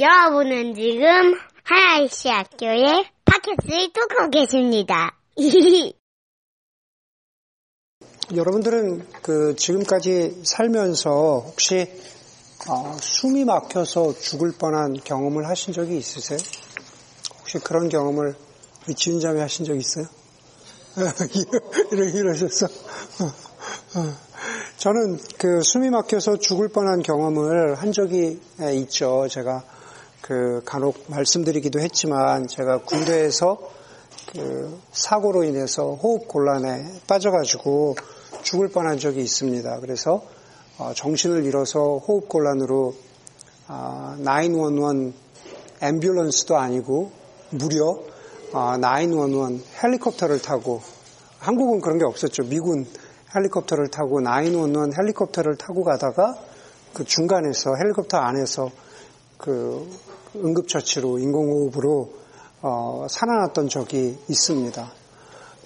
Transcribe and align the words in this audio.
여러분은 0.00 0.76
지금 0.76 1.34
하나이시 1.64 2.28
학교의 2.28 3.04
팟캐스트를 3.24 3.92
듣고 3.92 4.30
계십니다. 4.30 5.18
여러분들은 8.32 9.08
그 9.22 9.56
지금까지 9.56 10.42
살면서 10.44 11.42
혹시 11.46 11.90
어, 12.68 12.96
숨이 13.00 13.44
막혀서 13.44 14.14
죽을 14.20 14.52
뻔한 14.52 14.94
경험을 14.94 15.48
하신 15.48 15.72
적이 15.72 15.96
있으세요? 15.96 16.38
혹시 17.40 17.58
그런 17.58 17.88
경험을 17.88 18.36
우리 18.86 18.94
지은자매 18.94 19.40
하신 19.40 19.64
적 19.64 19.74
있어요? 19.74 20.06
이러, 21.90 22.04
이러셨어? 22.04 22.66
어, 22.66 23.24
어. 23.98 24.28
저는 24.76 25.18
그 25.38 25.60
숨이 25.62 25.90
막혀서 25.90 26.36
죽을 26.38 26.68
뻔한 26.68 27.02
경험을 27.02 27.74
한 27.74 27.90
적이 27.90 28.38
있죠. 28.60 29.26
제가 29.28 29.64
그 30.20 30.62
간혹 30.64 31.04
말씀드리기도 31.08 31.80
했지만 31.80 32.46
제가 32.46 32.82
군대에서 32.82 33.58
그 34.32 34.78
사고로 34.92 35.44
인해서 35.44 35.94
호흡 35.94 36.28
곤란에 36.28 37.00
빠져가지고 37.06 37.96
죽을 38.42 38.68
뻔한 38.68 38.98
적이 38.98 39.22
있습니다. 39.22 39.80
그래서 39.80 40.22
어, 40.78 40.92
정신을 40.94 41.44
잃어서 41.44 41.98
호흡 41.98 42.28
곤란으로 42.28 42.94
911 43.68 45.12
앰뷸런스도 45.80 46.54
아니고 46.54 47.10
무려 47.50 47.98
911 48.52 49.62
헬리콥터를 49.82 50.40
타고 50.40 50.80
한국은 51.38 51.80
그런 51.80 51.98
게 51.98 52.04
없었죠. 52.04 52.44
미군 52.44 52.86
헬리콥터를 53.34 53.88
타고 53.88 54.20
911 54.20 54.92
헬리콥터를 54.98 55.56
타고 55.56 55.84
가다가 55.84 56.34
그 56.94 57.04
중간에서 57.04 57.76
헬리콥터 57.76 58.16
안에서 58.16 58.70
그 59.36 59.88
응급처치로 60.44 61.18
인공호흡으로 61.18 62.12
어, 62.62 63.06
살아났던 63.08 63.68
적이 63.68 64.18
있습니다. 64.28 64.92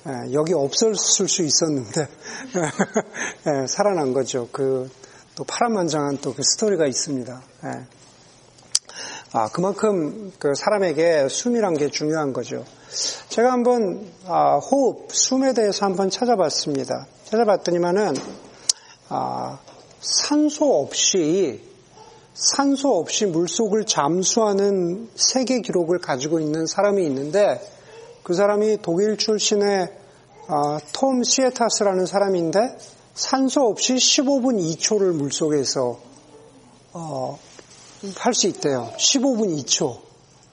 예, 0.09 0.33
여기 0.33 0.53
없었을 0.53 1.29
수 1.29 1.43
있었는데 1.43 2.01
예, 3.63 3.67
살아난 3.67 4.13
거죠. 4.13 4.49
그 4.53 4.91
또 5.35 5.45
파란만장한 5.45 6.19
또 6.19 6.35
그 6.35 6.43
스토리가 6.43 6.87
있습니다. 6.87 7.43
예. 7.65 7.87
아 9.33 9.49
그만큼 9.49 10.31
그 10.39 10.55
사람에게 10.55 11.29
숨이란 11.29 11.75
게 11.75 11.89
중요한 11.89 12.33
거죠. 12.35 12.65
제가 13.31 13.51
한번 13.51 14.13
아, 14.27 14.59
호흡, 14.59 15.11
숨에 15.11 15.55
대해서 15.55 15.87
한번 15.87 16.11
찾아봤습니다. 16.11 17.07
찾아봤더니만은 17.25 18.15
아, 19.09 19.59
산소 20.01 20.83
없이 20.83 21.63
산소 22.35 22.97
없이 22.97 23.27
물속을 23.27 23.85
잠수하는 23.85 25.09
세계 25.15 25.61
기록을 25.61 25.99
가지고 25.99 26.41
있는 26.41 26.67
사람이 26.67 27.05
있는데 27.07 27.61
그 28.23 28.35
사람이 28.35 28.79
독일 28.83 29.17
출신의 29.17 29.89
아, 30.49 30.79
톰 30.93 31.23
시에타스라는 31.23 32.07
사람인데 32.07 32.77
산소 33.15 33.63
없이 33.63 33.95
15분 33.95 34.59
2초를 34.59 35.13
물속에서 35.13 35.99
어, 36.95 37.39
할 38.17 38.35
수 38.35 38.49
있대요. 38.49 38.93
15분 38.97 39.57
2초. 39.61 40.01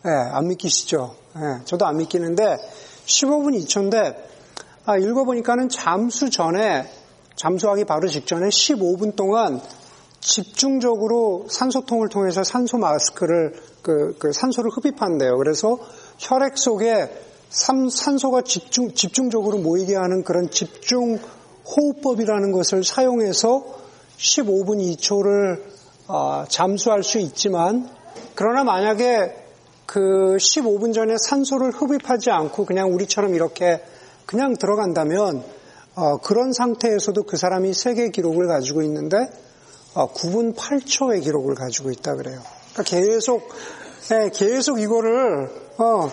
예, 0.05 0.09
안 0.09 0.47
믿기시죠? 0.49 1.15
예, 1.37 1.65
저도 1.65 1.85
안 1.85 1.97
믿기는데 1.97 2.57
15분 3.05 3.59
2초인데 3.63 4.15
아, 4.85 4.97
읽어보니까는 4.97 5.69
잠수 5.69 6.29
전에 6.29 6.89
잠수하기 7.35 7.85
바로 7.85 8.07
직전에 8.07 8.49
15분 8.49 9.15
동안 9.15 9.61
집중적으로 10.21 11.45
산소통을 11.49 12.09
통해서 12.09 12.43
산소 12.43 12.77
마스크를 12.77 13.53
그, 13.81 14.15
그 14.19 14.31
산소를 14.33 14.71
흡입한대요. 14.71 15.37
그래서 15.37 15.77
혈액 16.17 16.57
속에 16.57 17.09
산, 17.49 17.89
산소가 17.89 18.43
집중 18.43 18.93
집중적으로 18.93 19.57
모이게 19.57 19.95
하는 19.95 20.23
그런 20.23 20.49
집중 20.49 21.19
호흡법이라는 21.65 22.51
것을 22.51 22.83
사용해서 22.83 23.63
15분 24.17 24.97
2초를 24.97 25.63
어, 26.07 26.45
잠수할 26.47 27.03
수 27.03 27.19
있지만 27.19 27.89
그러나 28.35 28.63
만약에 28.63 29.35
그 29.85 30.37
15분 30.37 30.93
전에 30.93 31.15
산소를 31.17 31.71
흡입하지 31.71 32.29
않고 32.29 32.65
그냥 32.65 32.93
우리처럼 32.93 33.33
이렇게 33.33 33.81
그냥 34.25 34.55
들어간다면 34.55 35.43
어, 35.95 36.17
그런 36.17 36.53
상태에서도 36.53 37.23
그 37.23 37.37
사람이 37.37 37.73
세계 37.73 38.09
기록을 38.09 38.47
가지고 38.47 38.83
있는데 38.83 39.17
어, 39.17 39.48
9분 39.93 40.55
8초의 40.55 41.23
기록을 41.23 41.55
가지고 41.55 41.91
있다 41.91 42.15
그래요. 42.15 42.41
그러니까 42.73 42.83
계속 42.83 43.49
네, 44.09 44.29
계속 44.33 44.79
이거를 44.79 45.49
어, 45.77 46.11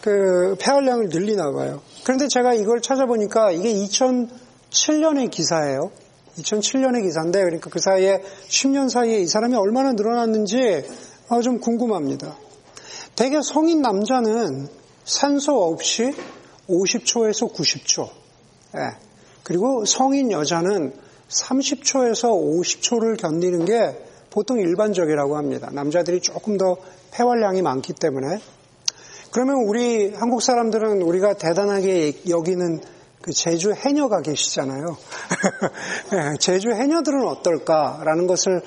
그 0.00 0.56
폐활량을 0.58 1.08
늘리나 1.08 1.52
봐요. 1.52 1.80
그런데 2.04 2.26
제가 2.28 2.54
이걸 2.54 2.80
찾아보니까 2.80 3.52
이게 3.52 3.72
2007년의 3.72 5.30
기사예요. 5.30 5.90
2007년의 6.38 7.02
기사인데 7.02 7.42
그러니까 7.42 7.70
그 7.70 7.78
사이에 7.78 8.22
10년 8.48 8.88
사이에 8.88 9.18
이 9.18 9.26
사람이 9.26 9.54
얼마나 9.54 9.92
늘어났는지 9.92 10.84
어, 11.28 11.40
좀 11.40 11.60
궁금합니다. 11.60 12.36
대개 13.16 13.40
성인 13.42 13.82
남자는 13.82 14.68
산소 15.04 15.62
없이 15.62 16.14
50초에서 16.68 17.52
90초. 17.52 18.08
예. 18.76 18.96
그리고 19.42 19.84
성인 19.84 20.30
여자는 20.30 20.94
30초에서 21.32 22.30
50초를 22.30 23.18
견디는 23.18 23.64
게 23.64 23.96
보통 24.30 24.58
일반적이라고 24.58 25.36
합니다. 25.36 25.68
남자들이 25.72 26.20
조금 26.20 26.56
더 26.56 26.76
폐활량이 27.12 27.62
많기 27.62 27.92
때문에. 27.92 28.38
그러면 29.30 29.56
우리 29.66 30.12
한국 30.14 30.42
사람들은 30.42 31.02
우리가 31.02 31.34
대단하게 31.34 32.22
여기는 32.28 32.80
그 33.22 33.32
제주 33.32 33.72
해녀가 33.72 34.20
계시잖아요. 34.20 34.84
예, 36.12 36.38
제주 36.38 36.70
해녀들은 36.70 37.24
어떨까라는 37.26 38.26
것을 38.26 38.60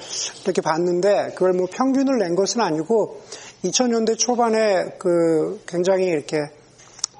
이렇게 0.43 0.61
봤는데 0.61 1.33
그걸 1.35 1.53
뭐 1.53 1.67
평균을 1.69 2.17
낸 2.19 2.35
것은 2.35 2.61
아니고 2.61 3.21
2000년대 3.65 4.17
초반에 4.17 4.95
그 4.97 5.61
굉장히 5.67 6.05
이렇게 6.05 6.37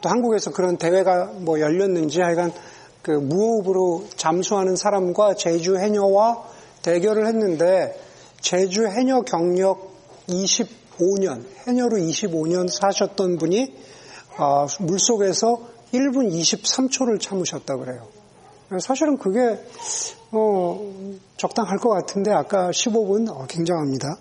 또 0.02 0.10
한국에서 0.10 0.52
그런 0.52 0.78
대회가 0.78 1.26
뭐 1.26 1.60
열렸는지 1.60 2.22
하여간 2.22 2.54
그 3.06 3.12
무호흡으로 3.12 4.08
잠수하는 4.16 4.76
사람과 4.76 5.36
제주 5.36 5.78
해녀와 5.78 6.44
대결을 6.82 7.28
했는데 7.28 7.96
제주 8.42 8.88
해녀 8.88 9.22
경력 9.22 9.92
25년, 10.28 11.46
해녀로 11.68 11.98
25년 11.98 12.68
사셨던 12.68 13.38
분이 13.38 13.76
어, 14.40 14.66
물속에서 14.80 15.62
1분 15.94 16.32
23초를 16.32 17.22
참으셨다 17.22 17.78
그래요. 17.78 18.08
사실은 18.82 19.20
그게 19.20 19.60
어, 20.32 20.92
적당할 21.38 21.78
것 21.78 21.90
같은데 21.90 22.32
아까 22.32 22.72
15분 22.72 23.30
어, 23.30 23.46
굉장합니다. 23.48 24.18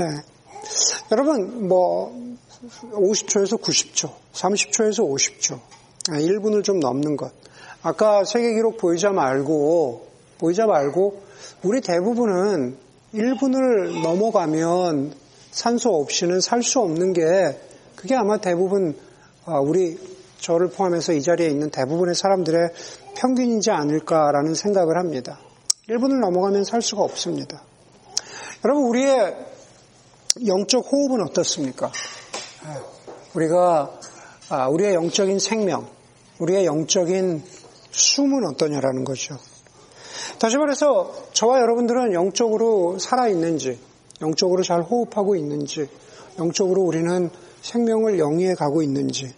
예. 0.00 0.04
여러분 1.12 1.68
뭐 1.68 2.12
50초에서 2.82 3.62
90초, 3.62 4.12
30초에서 4.32 5.08
50초, 5.08 5.60
1분을 6.08 6.64
좀 6.64 6.80
넘는 6.80 7.16
것. 7.16 7.30
아까 7.88 8.22
세계 8.24 8.52
기록 8.52 8.76
보이자 8.76 9.12
말고 9.12 10.08
보이자 10.36 10.66
말고 10.66 11.22
우리 11.62 11.80
대부분은 11.80 12.76
1분을 13.14 14.02
넘어가면 14.02 15.14
산소 15.50 15.94
없이는 15.94 16.42
살 16.42 16.62
수 16.62 16.80
없는 16.80 17.14
게 17.14 17.22
그게 17.96 18.14
아마 18.14 18.36
대부분 18.36 18.94
우리 19.64 19.98
저를 20.38 20.68
포함해서 20.68 21.14
이 21.14 21.22
자리에 21.22 21.48
있는 21.48 21.70
대부분의 21.70 22.14
사람들의 22.14 22.68
평균이지 23.16 23.70
않을까라는 23.70 24.52
생각을 24.52 24.98
합니다. 24.98 25.40
1분을 25.88 26.20
넘어가면 26.20 26.64
살 26.64 26.82
수가 26.82 27.02
없습니다. 27.02 27.62
여러분 28.66 28.84
우리의 28.84 29.34
영적 30.46 30.84
호흡은 30.92 31.22
어떻습니까? 31.22 31.90
우리가 33.34 33.98
우리의 34.72 34.92
영적인 34.92 35.38
생명, 35.38 35.88
우리의 36.38 36.66
영적인 36.66 37.42
숨은 37.90 38.44
어떠냐라는 38.46 39.04
거죠. 39.04 39.36
다시 40.38 40.56
말해서 40.56 41.12
저와 41.32 41.60
여러분들은 41.60 42.12
영적으로 42.12 42.98
살아있는지, 42.98 43.78
영적으로 44.20 44.62
잘 44.62 44.82
호흡하고 44.82 45.36
있는지, 45.36 45.88
영적으로 46.38 46.82
우리는 46.82 47.30
생명을 47.62 48.18
영위해 48.18 48.54
가고 48.54 48.82
있는지, 48.82 49.34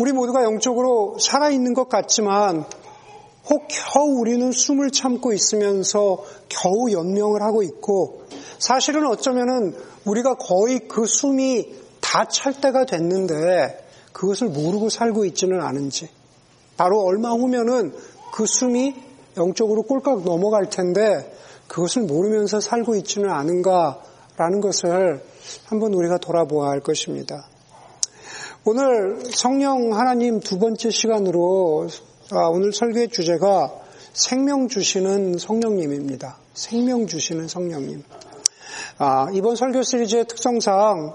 우리 0.00 0.12
모두가 0.12 0.42
영적으로 0.44 1.18
살아있는 1.20 1.74
것 1.74 1.88
같지만 1.88 2.64
혹 3.50 3.68
겨우 3.68 4.20
우리는 4.20 4.52
숨을 4.52 4.90
참고 4.90 5.32
있으면서 5.32 6.24
겨우 6.48 6.90
연명을 6.90 7.42
하고 7.42 7.62
있고 7.62 8.22
사실은 8.58 9.06
어쩌면은 9.06 9.76
우리가 10.04 10.36
거의 10.36 10.86
그 10.88 11.06
숨이 11.06 11.82
다 12.00 12.26
찰 12.26 12.60
때가 12.60 12.84
됐는데 12.84 13.86
그것을 14.12 14.48
모르고 14.48 14.90
살고 14.90 15.24
있지는 15.24 15.60
않은지 15.60 16.08
바로 16.82 17.00
얼마 17.04 17.30
후면은 17.30 17.94
그 18.32 18.44
숨이 18.44 18.96
영적으로 19.36 19.82
꼴깍 19.82 20.24
넘어갈 20.24 20.68
텐데 20.68 21.32
그것을 21.68 22.02
모르면서 22.02 22.58
살고 22.58 22.96
있지는 22.96 23.30
않은가 23.30 24.02
라는 24.36 24.60
것을 24.60 25.22
한번 25.66 25.94
우리가 25.94 26.18
돌아보아야 26.18 26.72
할 26.72 26.80
것입니다. 26.80 27.46
오늘 28.64 29.22
성령 29.30 29.96
하나님 29.96 30.40
두 30.40 30.58
번째 30.58 30.90
시간으로 30.90 31.86
아, 32.32 32.48
오늘 32.48 32.72
설교의 32.72 33.10
주제가 33.10 33.72
생명 34.12 34.66
주시는 34.66 35.38
성령님입니다. 35.38 36.38
생명 36.52 37.06
주시는 37.06 37.46
성령님. 37.46 38.02
아, 38.98 39.28
이번 39.32 39.54
설교 39.54 39.82
시리즈의 39.82 40.24
특성상 40.24 41.14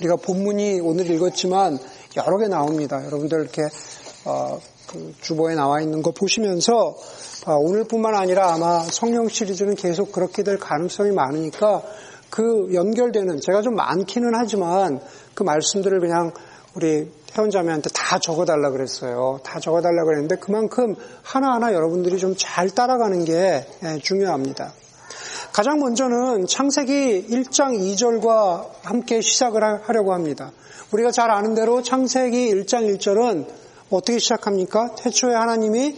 우리가 0.00 0.16
본문이 0.16 0.80
오늘 0.82 1.10
읽었지만 1.10 1.78
여러 2.18 2.36
개 2.36 2.48
나옵니다. 2.48 3.02
여러분들 3.06 3.40
이렇게 3.40 3.62
어, 4.26 4.58
그 4.88 5.14
주보에 5.20 5.54
나와 5.54 5.80
있는 5.80 6.02
거 6.02 6.10
보시면서 6.10 6.96
어, 7.46 7.54
오늘뿐만 7.54 8.14
아니라 8.14 8.52
아마 8.52 8.80
성령 8.80 9.28
시리즈는 9.28 9.74
계속 9.76 10.12
그렇게 10.12 10.42
될 10.42 10.58
가능성이 10.58 11.12
많으니까 11.12 11.82
그 12.28 12.68
연결되는 12.74 13.40
제가 13.40 13.62
좀 13.62 13.76
많기는 13.76 14.32
하지만 14.34 15.00
그 15.34 15.44
말씀들을 15.44 16.00
그냥 16.00 16.32
우리 16.74 17.10
태원자매한테 17.32 17.90
다 17.94 18.18
적어달라 18.18 18.70
그랬어요. 18.70 19.40
다 19.44 19.60
적어달라 19.60 20.04
그랬는데 20.04 20.36
그만큼 20.36 20.94
하나하나 21.22 21.72
여러분들이 21.72 22.18
좀 22.18 22.34
잘 22.36 22.68
따라가는 22.68 23.24
게 23.24 23.66
예, 23.84 23.98
중요합니다. 23.98 24.72
가장 25.52 25.78
먼저는 25.78 26.46
창세기 26.46 27.28
1장 27.30 27.78
2절과 27.78 28.68
함께 28.82 29.20
시작을 29.20 29.62
하려고 29.88 30.12
합니다. 30.12 30.52
우리가 30.92 31.12
잘 31.12 31.30
아는 31.30 31.54
대로 31.54 31.82
창세기 31.82 32.52
1장 32.54 32.94
1절은 32.98 33.46
어떻게 33.90 34.18
시작합니까? 34.18 34.94
태초에 34.96 35.34
하나님이 35.34 35.96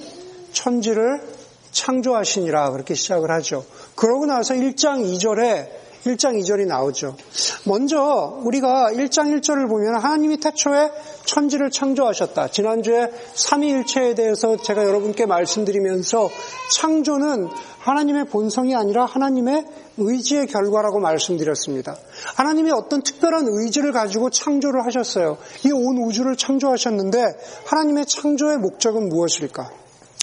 천지를 0.52 1.22
창조하시니라 1.70 2.70
그렇게 2.72 2.94
시작을 2.94 3.30
하죠. 3.30 3.64
그러고 3.94 4.26
나서 4.26 4.54
1장 4.54 5.02
2절에 5.04 5.77
1장 6.06 6.40
2절이 6.40 6.66
나오죠. 6.66 7.16
먼저 7.64 8.40
우리가 8.44 8.90
1장 8.92 9.38
1절을 9.40 9.68
보면 9.68 9.96
하나님이 9.96 10.38
태초에 10.38 10.90
천지를 11.24 11.70
창조하셨다. 11.70 12.48
지난주에 12.48 13.10
삼위일체에 13.34 14.14
대해서 14.14 14.56
제가 14.56 14.84
여러분께 14.84 15.26
말씀드리면서 15.26 16.30
창조는 16.72 17.48
하나님의 17.80 18.26
본성이 18.26 18.74
아니라 18.76 19.04
하나님의 19.06 19.66
의지의 19.98 20.46
결과라고 20.46 21.00
말씀드렸습니다. 21.00 21.96
하나님이 22.36 22.70
어떤 22.70 23.02
특별한 23.02 23.46
의지를 23.48 23.92
가지고 23.92 24.30
창조를 24.30 24.84
하셨어요. 24.86 25.38
이 25.66 25.70
온 25.72 25.98
우주를 25.98 26.36
창조하셨는데 26.36 27.24
하나님의 27.66 28.06
창조의 28.06 28.58
목적은 28.58 29.08
무엇일까? 29.08 29.70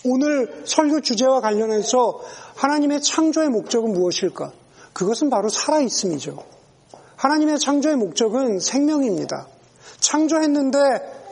오늘 0.06 0.64
설교 0.66 1.02
주제와 1.02 1.42
관련해서 1.42 2.22
하나님의 2.56 3.02
창조의 3.02 3.50
목적은 3.50 3.94
무엇일까? 3.94 4.52
그것은 4.96 5.30
바로 5.30 5.50
살아있음이죠. 5.50 6.42
하나님의 7.18 7.60
창조의 7.60 7.98
목적은 7.98 8.60
생명입니다. 8.60 9.48
창조했는데 10.00 10.80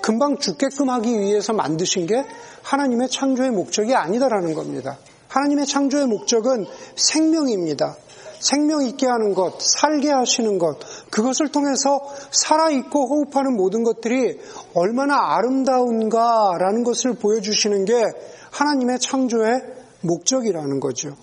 금방 0.01 0.37
죽게끔 0.37 0.89
하기 0.89 1.17
위해서 1.17 1.53
만드신 1.53 2.05
게 2.05 2.25
하나님의 2.61 3.07
창조의 3.07 3.51
목적이 3.51 3.95
아니다라는 3.95 4.53
겁니다. 4.53 4.97
하나님의 5.29 5.65
창조의 5.65 6.07
목적은 6.07 6.65
생명입니다. 6.97 7.95
생명 8.41 8.85
있게 8.85 9.07
하는 9.07 9.33
것, 9.33 9.61
살게 9.61 10.11
하시는 10.11 10.57
것, 10.57 10.77
그것을 11.09 11.47
통해서 11.47 12.01
살아있고 12.31 13.07
호흡하는 13.07 13.55
모든 13.55 13.85
것들이 13.85 14.41
얼마나 14.73 15.35
아름다운가라는 15.35 16.83
것을 16.83 17.13
보여주시는 17.13 17.85
게 17.85 17.93
하나님의 18.51 18.99
창조의 18.99 19.63
목적이라는 20.01 20.81
거죠. 20.81 21.15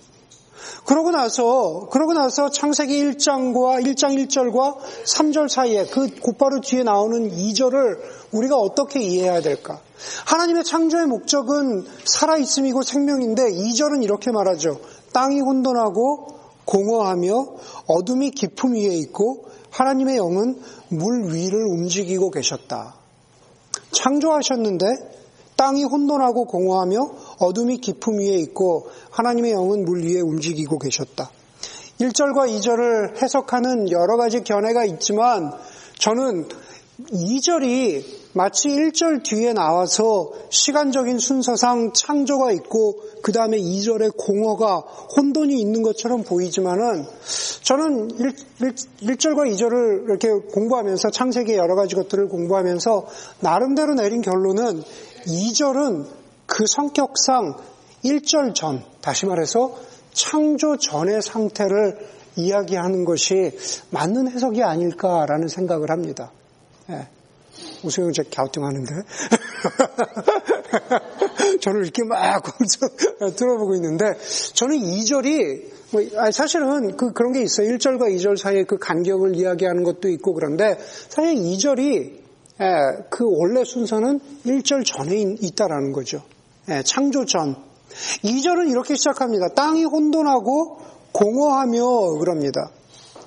그러고 0.85 1.11
나서, 1.11 1.89
그러고 1.91 2.13
나서 2.13 2.51
창세기 2.51 3.05
1장과 3.05 3.85
1장 3.85 4.17
1절과 4.17 4.77
3절 5.05 5.49
사이에 5.49 5.87
그 5.87 6.09
곧바로 6.21 6.61
뒤에 6.61 6.83
나오는 6.83 7.31
2절을 7.31 7.99
우리가 8.33 8.57
어떻게 8.57 9.01
이해해야 9.01 9.41
될까? 9.41 9.81
하나님의 10.27 10.65
창조의 10.65 11.07
목적은 11.07 11.85
살아 12.05 12.37
있음이고 12.37 12.83
생명인데 12.83 13.51
2절은 13.51 14.03
이렇게 14.03 14.31
말하죠. 14.31 14.81
땅이 15.13 15.41
혼돈하고 15.41 16.27
공허하며 16.65 17.47
어둠이 17.87 18.31
깊음 18.31 18.75
위에 18.75 18.95
있고 18.97 19.47
하나님의 19.71 20.17
영은 20.17 20.61
물 20.89 21.33
위를 21.35 21.65
움직이고 21.67 22.31
계셨다. 22.31 22.95
창조하셨는데 23.93 24.87
땅이 25.57 25.85
혼돈하고 25.85 26.47
공허하며 26.47 27.11
어둠이 27.41 27.79
깊음 27.79 28.21
위에 28.21 28.37
있고 28.37 28.89
하나님의 29.11 29.53
영은 29.53 29.85
물 29.85 30.05
위에 30.05 30.21
움직이고 30.21 30.79
계셨다. 30.79 31.31
1절과 32.01 32.49
2절을 32.49 33.23
해석하는 33.23 33.91
여러 33.91 34.17
가지 34.17 34.43
견해가 34.43 34.85
있지만 34.85 35.53
저는 35.99 36.49
2절이 37.13 38.21
마치 38.33 38.69
1절 38.69 39.23
뒤에 39.25 39.53
나와서 39.53 40.31
시간적인 40.51 41.19
순서상 41.19 41.93
창조가 41.93 42.53
있고 42.53 43.01
그 43.23 43.33
다음에 43.33 43.59
2절에 43.59 44.17
공허가 44.17 44.79
혼돈이 45.17 45.59
있는 45.59 45.83
것처럼 45.83 46.23
보이지만은 46.23 47.05
저는 47.63 48.11
1, 48.19 48.35
1, 49.01 49.17
절과 49.17 49.45
2절을 49.45 50.05
이렇게 50.05 50.29
공부하면서 50.31 51.11
창세기의 51.11 51.59
여러 51.59 51.75
가지 51.75 51.95
것들을 51.97 52.29
공부하면서 52.29 53.07
나름대로 53.41 53.95
내린 53.95 54.23
결론은 54.23 54.83
2절은 55.27 56.20
그 56.61 56.67
성격상 56.67 57.57
1절 58.05 58.55
전, 58.55 58.85
다시 59.01 59.25
말해서 59.25 59.79
창조 60.12 60.77
전의 60.77 61.23
상태를 61.23 62.07
이야기하는 62.37 63.07
것이 63.07 63.57
맞는 63.89 64.31
해석이 64.31 64.62
아닐까라는 64.62 65.49
생각을 65.49 65.91
합니다. 65.91 66.31
예. 66.91 67.09
우승형 67.83 68.12
제 68.12 68.25
갸우뚱하는데 68.25 68.93
저를 71.62 71.85
이렇게 71.85 72.05
막 72.05 72.45
들어보고 73.37 73.75
있는데 73.77 74.19
저는 74.53 74.77
2절이 74.77 75.65
뭐 75.93 76.03
사실은 76.31 76.95
그 76.99 77.15
그런 77.15 77.33
게 77.33 77.41
있어요. 77.41 77.69
1절과 77.69 78.15
2절 78.15 78.37
사이에 78.37 78.65
그 78.65 78.77
간격을 78.77 79.35
이야기하는 79.35 79.83
것도 79.83 80.11
있고 80.11 80.35
그런데 80.35 80.79
사실 81.09 81.37
2절이 81.37 82.21
예, 82.61 82.67
그 83.09 83.25
원래 83.27 83.65
순서는 83.65 84.21
1절 84.45 84.85
전에 84.85 85.37
있다라는 85.41 85.93
거죠. 85.93 86.23
예, 86.71 86.83
창조 86.85 87.25
전. 87.25 87.57
2절은 88.23 88.71
이렇게 88.71 88.95
시작합니다. 88.95 89.49
땅이 89.49 89.85
혼돈하고 89.85 90.79
공허하며 91.13 92.19
그럽니다. 92.21 92.71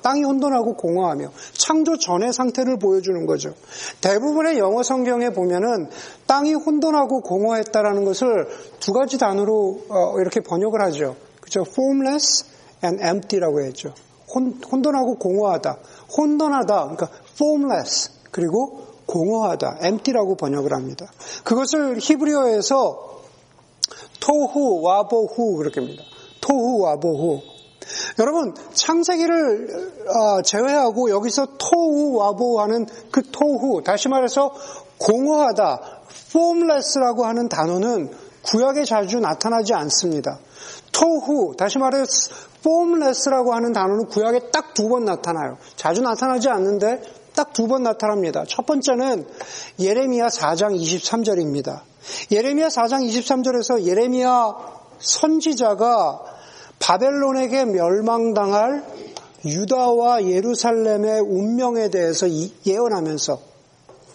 땅이 0.02 0.24
혼돈하고 0.24 0.76
공허하며 0.76 1.32
창조 1.54 1.98
전의 1.98 2.32
상태를 2.34 2.78
보여주는 2.78 3.26
거죠. 3.26 3.54
대부분의 4.02 4.60
영어 4.60 4.84
성경에 4.84 5.30
보면은 5.30 5.90
땅이 6.28 6.54
혼돈하고 6.54 7.22
공허했다라는 7.22 8.06
것을 8.06 8.48
두 8.80 8.94
가지 8.94 9.18
단어로 9.18 9.80
어, 9.90 10.20
이렇게 10.20 10.40
번역을 10.40 10.82
하죠. 10.84 11.16
그죠? 11.42 11.66
formless 11.68 12.46
and 12.84 13.04
empty라고 13.04 13.62
했죠. 13.62 13.94
혼, 14.34 14.60
혼돈하고 14.72 15.16
공허하다. 15.16 15.78
혼돈하다. 16.18 16.76
그러니까 16.76 17.10
formless. 17.36 18.12
그리고 18.32 18.86
공허하다. 19.06 19.80
empty라고 19.84 20.36
번역을 20.36 20.74
합니다. 20.74 21.08
그것을 21.44 21.98
히브리어에서 22.00 23.14
토후 24.24 24.82
와보후 24.82 25.58
그렇게 25.58 25.82
합니다. 25.82 26.04
토후 26.40 26.80
와보후. 26.82 27.42
여러분 28.20 28.54
창세기를 28.74 30.08
어, 30.08 30.42
제외하고 30.42 31.10
여기서 31.10 31.48
토후 31.58 32.16
와보하는 32.16 32.86
그 33.12 33.22
토후 33.32 33.82
다시 33.84 34.08
말해서 34.08 34.54
공허하다 34.98 35.82
formless라고 36.30 37.26
하는 37.26 37.50
단어는 37.50 38.12
구약에 38.44 38.86
자주 38.86 39.20
나타나지 39.20 39.74
않습니다. 39.74 40.40
토후 40.94 41.56
다시 41.58 41.78
말해 41.80 42.04
formless라고 42.60 43.54
하는 43.54 43.74
단어는 43.74 44.06
구약에 44.08 44.52
딱 44.52 44.74
두 44.74 44.88
번 44.88 45.04
나타나요. 45.06 45.58
자주 45.76 46.02
나타나지 46.02 46.48
않는데 46.50 47.02
딱 47.36 47.52
두 47.54 47.68
번 47.68 47.84
나타납니다. 47.84 48.46
첫 48.48 48.66
번째는 48.66 49.28
예레미야 49.80 50.28
4장 50.28 50.74
23절입니다. 50.80 51.82
예레미야 52.32 52.68
4장 52.68 53.08
23절에서 53.08 53.84
예레미야 53.84 54.56
선지자가 55.00 56.22
바벨론에게 56.80 57.66
멸망당할 57.66 58.86
유다와 59.46 60.26
예루살렘의 60.26 61.22
운명에 61.22 61.90
대해서 61.90 62.28
예언하면서 62.66 63.40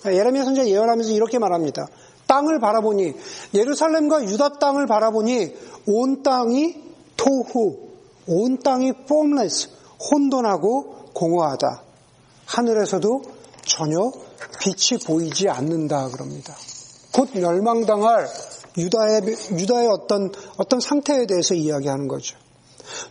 예레미야 0.07 0.45
선지자 0.45 0.69
예언하면서 0.69 1.13
이렇게 1.13 1.39
말합니다. 1.39 1.87
땅을 2.27 2.61
바라보니 2.61 3.15
예루살렘과 3.55 4.25
유다 4.25 4.59
땅을 4.59 4.87
바라보니 4.87 5.55
온 5.87 6.23
땅이 6.23 6.77
토후, 7.17 7.89
온 8.27 8.59
땅이 8.59 8.93
formless, 9.05 9.71
혼돈하고 9.99 11.13
공허하다. 11.15 11.83
하늘에서도 12.47 13.23
전혀 13.65 13.99
빛이 14.61 15.01
보이지 15.05 15.49
않는다 15.49 16.09
그럽니다. 16.09 16.55
곧 17.19 17.31
멸망당할 17.35 18.29
유다의 18.77 19.23
유다의 19.51 19.89
어떤 19.89 20.31
어떤 20.57 20.79
상태에 20.79 21.27
대해서 21.27 21.53
이야기하는 21.55 22.07
거죠. 22.07 22.39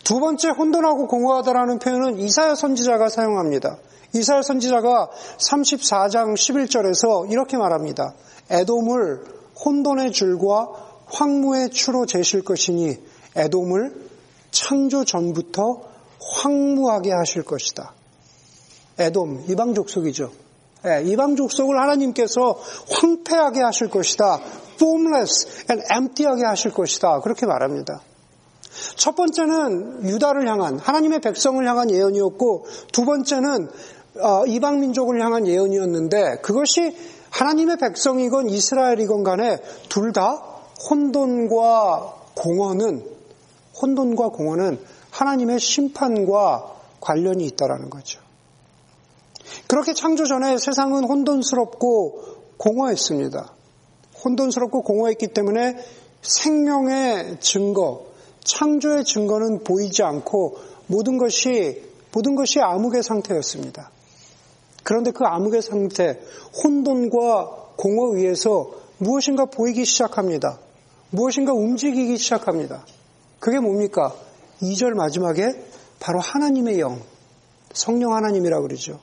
두 0.06 0.22
번째 0.22 0.48
혼돈하고 0.48 1.08
공허하다라는 1.08 1.80
표현은 1.80 2.18
이사야 2.20 2.56
선지자가 2.56 3.10
사용합니다. 3.10 3.80
이사야 4.16 4.44
선지자가 4.44 5.10
34장 5.40 6.36
11절에서 6.36 7.30
이렇게 7.30 7.58
말합니다. 7.58 8.14
에돔을 8.50 9.26
혼돈의 9.66 10.14
줄과 10.14 10.70
황무의 11.08 11.72
추로 11.72 12.06
재실 12.06 12.46
것이니 12.46 12.98
에돔을 13.36 14.08
창조 14.52 15.04
전부터 15.04 15.82
황무하게 16.22 17.12
하실 17.12 17.44
것이다. 17.44 17.94
에돔 19.00 19.48
이방 19.50 19.74
족속이죠. 19.74 20.47
예, 20.88 21.04
이방 21.06 21.36
족속을 21.36 21.80
하나님께서 21.80 22.60
황폐하게 22.90 23.62
하실 23.62 23.90
것이다. 23.90 24.40
formless 24.76 25.66
and 25.70 25.84
empty하게 25.92 26.46
하실 26.46 26.72
것이다. 26.72 27.20
그렇게 27.22 27.46
말합니다. 27.46 28.02
첫 28.96 29.16
번째는 29.16 30.08
유다를 30.08 30.48
향한 30.48 30.78
하나님의 30.78 31.20
백성을 31.20 31.66
향한 31.68 31.90
예언이었고 31.92 32.66
두 32.92 33.06
번째는 33.06 33.70
어, 34.20 34.46
이방 34.46 34.80
민족을 34.80 35.22
향한 35.22 35.48
예언이었는데 35.48 36.38
그것이 36.42 36.96
하나님의 37.30 37.78
백성이건 37.78 38.50
이스라엘이건 38.50 39.24
간에 39.24 39.58
둘 39.90 40.12
다 40.14 40.42
혼돈과 40.90 42.14
공허는 42.36 43.04
혼돈과 43.82 44.30
공허는 44.30 44.80
하나님의 45.12 45.60
심판과 45.60 46.76
관련이 47.02 47.46
있다라는 47.46 47.90
거죠. 47.90 48.20
그렇게 49.68 49.94
창조 49.94 50.26
전에 50.26 50.58
세상은 50.58 51.04
혼돈스럽고 51.04 52.22
공허했습니다. 52.58 53.54
혼돈스럽고 54.24 54.82
공허했기 54.84 55.28
때문에 55.28 55.78
생명의 56.22 57.40
증거, 57.40 58.06
창조의 58.44 59.04
증거는 59.06 59.64
보이지 59.64 60.04
않고 60.04 60.58
모든 60.88 61.18
것이 61.18 61.84
모든 62.14 62.36
것이 62.36 62.60
암흑의 62.60 63.04
상태였습니다. 63.04 63.92
그런데 64.84 65.12
그 65.12 65.26
암흑의 65.26 65.62
상태, 65.62 66.20
혼돈과 66.64 67.74
공허 67.76 68.16
위에서 68.16 68.72
무엇인가 68.98 69.46
보이기 69.46 69.86
시작합니다. 69.86 70.60
무엇인가 71.12 71.54
움직이기 71.54 72.18
시작합니다. 72.18 72.86
그게 73.40 73.60
뭡니까? 73.60 74.16
2절 74.62 74.94
마지막에 74.96 75.64
바로 76.00 76.20
하나님의 76.20 76.80
영, 76.80 77.02
성령 77.74 78.16
하나님이라고 78.16 78.64
그러죠. 78.64 79.00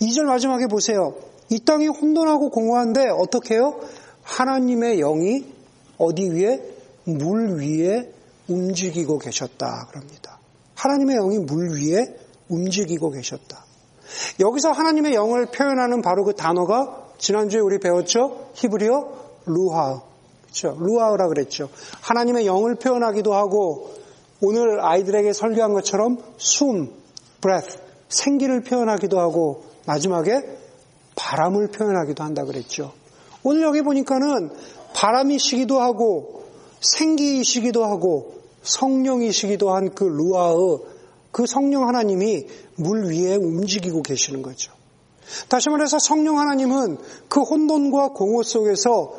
2절 0.00 0.24
마지막에 0.24 0.66
보세요. 0.66 1.14
이 1.50 1.60
땅이 1.60 1.88
혼돈하고 1.88 2.50
공허한데 2.50 3.08
어떻게 3.10 3.54
해요? 3.54 3.80
하나님의 4.22 4.98
영이 4.98 5.44
어디 5.98 6.28
위에? 6.28 6.60
물 7.04 7.60
위에 7.60 8.10
움직이고 8.48 9.18
계셨다. 9.18 9.88
그럽니다. 9.90 10.38
하나님의 10.74 11.16
영이 11.16 11.38
물 11.40 11.70
위에 11.76 12.16
움직이고 12.48 13.10
계셨다. 13.10 13.64
여기서 14.40 14.70
하나님의 14.70 15.14
영을 15.14 15.46
표현하는 15.46 16.02
바로 16.02 16.24
그 16.24 16.34
단어가 16.34 17.04
지난주에 17.18 17.60
우리 17.60 17.78
배웠죠? 17.78 18.50
히브리어 18.54 19.24
루하. 19.46 20.02
그렇죠? 20.42 20.76
루하라 20.78 21.28
그랬죠. 21.28 21.68
하나님의 22.00 22.46
영을 22.46 22.76
표현하기도 22.76 23.34
하고 23.34 23.92
오늘 24.40 24.84
아이들에게 24.84 25.32
설교한 25.32 25.72
것처럼 25.72 26.18
숨, 26.36 26.92
breath, 27.40 27.78
생기를 28.08 28.62
표현하기도 28.62 29.18
하고 29.18 29.64
마지막에 29.86 30.42
바람을 31.16 31.68
표현하기도 31.68 32.22
한다 32.24 32.44
그랬죠. 32.44 32.92
오늘 33.42 33.62
여기 33.62 33.82
보니까는 33.82 34.50
바람이시기도 34.94 35.80
하고 35.80 36.44
생기이시기도 36.80 37.84
하고 37.84 38.34
성령이시기도 38.62 39.74
한 39.74 39.94
그 39.94 40.04
루아의 40.04 40.78
그 41.30 41.46
성령 41.46 41.88
하나님이 41.88 42.46
물 42.76 43.06
위에 43.10 43.34
움직이고 43.34 44.02
계시는 44.02 44.42
거죠. 44.42 44.72
다시 45.48 45.68
말해서 45.68 45.98
성령 45.98 46.38
하나님은 46.38 46.98
그 47.28 47.40
혼돈과 47.40 48.10
공허 48.10 48.42
속에서 48.42 49.14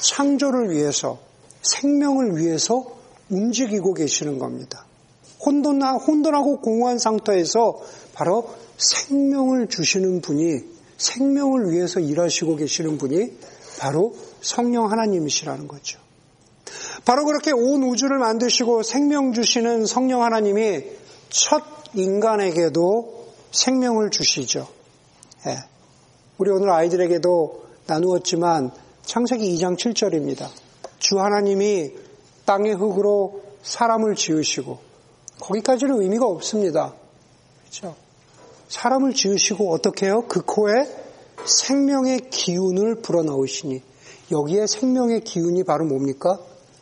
창조를 0.00 0.70
위해서 0.70 1.18
생명을 1.62 2.36
위해서 2.36 2.84
움직이고 3.30 3.94
계시는 3.94 4.38
겁니다. 4.38 4.84
혼돈, 5.44 5.82
혼돈하고 5.82 6.60
공허한 6.60 6.98
상태에서 6.98 7.80
바로 8.14 8.48
생명을 8.78 9.68
주시는 9.68 10.20
분이 10.20 10.60
생명을 10.98 11.72
위해서 11.72 12.00
일하시고 12.00 12.56
계시는 12.56 12.98
분이 12.98 13.32
바로 13.80 14.14
성령 14.40 14.90
하나님이시라는 14.90 15.68
거죠. 15.68 15.98
바로 17.04 17.24
그렇게 17.24 17.52
온 17.52 17.82
우주를 17.84 18.18
만드시고 18.18 18.82
생명 18.82 19.32
주시는 19.32 19.86
성령 19.86 20.22
하나님이 20.22 20.84
첫 21.28 21.62
인간에게도 21.94 23.26
생명을 23.52 24.10
주시죠. 24.10 24.68
예. 25.46 25.58
우리 26.38 26.50
오늘 26.50 26.70
아이들에게도 26.70 27.66
나누었지만 27.86 28.72
창세기 29.04 29.54
2장 29.54 29.78
7절입니다. 29.78 30.48
주 30.98 31.18
하나님이 31.20 31.92
땅의 32.44 32.74
흙으로 32.74 33.42
사람을 33.62 34.14
지으시고 34.16 34.78
거기까지는 35.40 36.02
의미가 36.02 36.26
없습니다. 36.26 36.94
그렇죠? 37.60 37.94
사람을 38.68 39.14
지으시고 39.14 39.72
어떻게 39.72 40.06
해요? 40.06 40.24
그 40.28 40.42
코에 40.44 40.72
생명의 41.44 42.30
기운을 42.30 43.02
불어넣으시니 43.02 43.82
여기에 44.32 44.66
생명의 44.66 45.20
기운이 45.20 45.64
바로 45.64 45.84
뭡니까? 45.84 46.38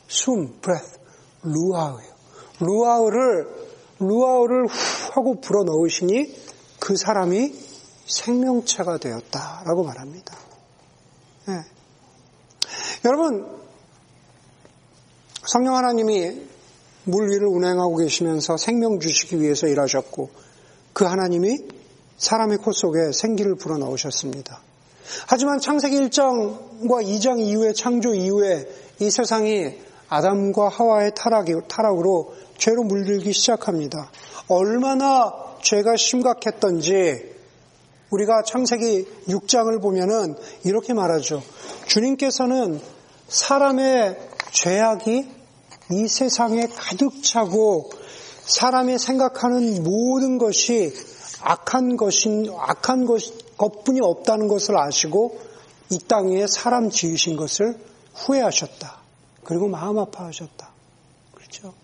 숨, 0.07 0.61
breath, 0.61 0.99
루아우예요. 1.43 2.14
루아우를 2.61 3.64
루아우를 3.99 4.67
후 4.67 5.12
하고 5.12 5.41
불어넣으시니 5.41 6.35
그 6.81 6.97
사람이 6.97 7.55
생명체가 8.07 8.99
되었다라고 8.99 9.85
말합니다. 9.85 10.37
네. 11.49 11.55
여러분 13.05 13.47
성령 15.47 15.76
하나님이 15.76 16.47
물 17.05 17.31
위를 17.31 17.49
운행하고 17.49 17.97
계시면서 17.97 18.57
생명 18.57 18.99
주시기 18.99 19.41
위해서 19.41 19.67
일하셨고 19.67 20.31
그 20.95 21.05
하나님이 21.05 21.59
사람의 22.16 22.59
코 22.59 22.73
속에 22.73 23.12
생기를 23.12 23.56
불어넣으셨습니다. 23.56 24.61
하지만 25.26 25.61
창세기 25.61 25.97
1장과 25.97 27.04
2장 27.04 27.40
이후에 27.40 27.73
창조 27.73 28.14
이후에 28.14 28.68
이 29.00 29.11
세상이 29.11 29.75
아담과 30.09 30.68
하와의 30.68 31.12
타락으로 31.14 32.35
죄로 32.56 32.85
물들기 32.85 33.33
시작합니다. 33.33 34.11
얼마나 34.49 35.33
죄가 35.62 35.97
심각했던지 35.97 37.35
우리가 38.11 38.42
창세기 38.42 39.06
6장을 39.28 39.83
보면은 39.83 40.37
이렇게 40.64 40.94
말하죠. 40.94 41.42
주님께서는 41.87 42.80
사람의 43.28 44.18
죄악이 44.52 45.28
이 45.90 46.09
세상에 46.09 46.68
가득 46.68 47.23
차고 47.23 47.90
사람이 48.47 48.99
생각하는 48.99 49.83
모든 49.83 50.38
것이 50.38 50.92
악한 51.44 51.96
것인 51.96 52.52
악한 52.56 53.04
것 53.04 53.22
것뿐이 53.58 54.00
없다는 54.02 54.48
것을 54.48 54.76
아시고 54.78 55.38
이땅 55.90 56.30
위에 56.30 56.46
사람 56.46 56.90
지으신 56.90 57.36
것을 57.36 57.78
후회하셨다. 58.14 58.98
그리고 59.44 59.68
마음 59.68 59.98
아파하셨다. 59.98 60.68
그렇죠? 61.34 61.74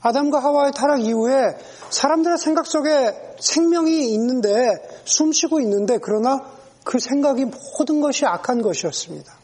아담과 0.00 0.38
하와의 0.38 0.72
타락 0.72 1.00
이후에 1.00 1.58
사람들의 1.90 2.38
생각 2.38 2.66
속에 2.66 3.34
생명이 3.40 4.12
있는데 4.14 4.70
숨 5.04 5.32
쉬고 5.32 5.60
있는데 5.60 5.98
그러나 5.98 6.48
그 6.84 7.00
생각이 7.00 7.46
모든 7.46 8.00
것이 8.00 8.24
악한 8.24 8.62
것이었습니다. 8.62 9.34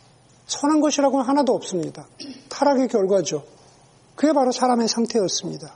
선한 0.46 0.80
것이라고는 0.80 1.26
하나도 1.26 1.52
없습니다. 1.54 2.06
타락의 2.48 2.88
결과죠. 2.88 3.42
그게 4.14 4.32
바로 4.32 4.52
사람의 4.52 4.86
상태였습니다. 4.86 5.74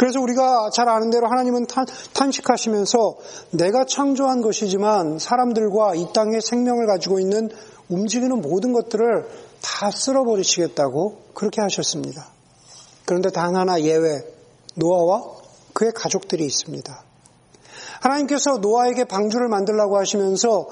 그래서 0.00 0.18
우리가 0.18 0.70
잘 0.72 0.88
아는 0.88 1.10
대로 1.10 1.26
하나님은 1.26 1.66
탄, 1.66 2.32
식하시면서 2.32 3.16
내가 3.50 3.84
창조한 3.84 4.40
것이지만 4.40 5.18
사람들과 5.18 5.94
이 5.94 6.06
땅에 6.14 6.40
생명을 6.40 6.86
가지고 6.86 7.20
있는 7.20 7.50
움직이는 7.90 8.40
모든 8.40 8.72
것들을 8.72 9.28
다 9.60 9.90
쓸어버리시겠다고 9.90 11.24
그렇게 11.34 11.60
하셨습니다. 11.60 12.28
그런데 13.04 13.28
단 13.28 13.54
하나 13.54 13.78
예외, 13.82 14.24
노아와 14.74 15.22
그의 15.74 15.92
가족들이 15.92 16.46
있습니다. 16.46 17.04
하나님께서 18.00 18.56
노아에게 18.56 19.04
방주를 19.04 19.48
만들라고 19.48 19.98
하시면서 19.98 20.66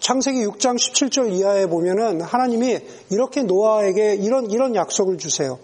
창세기 0.00 0.44
6장 0.46 0.76
17절 0.76 1.32
이하에 1.32 1.64
보면은 1.64 2.20
하나님이 2.20 2.78
이렇게 3.08 3.42
노아에게 3.42 4.16
이런, 4.16 4.50
이런 4.50 4.74
약속을 4.74 5.16
주세요. 5.16 5.58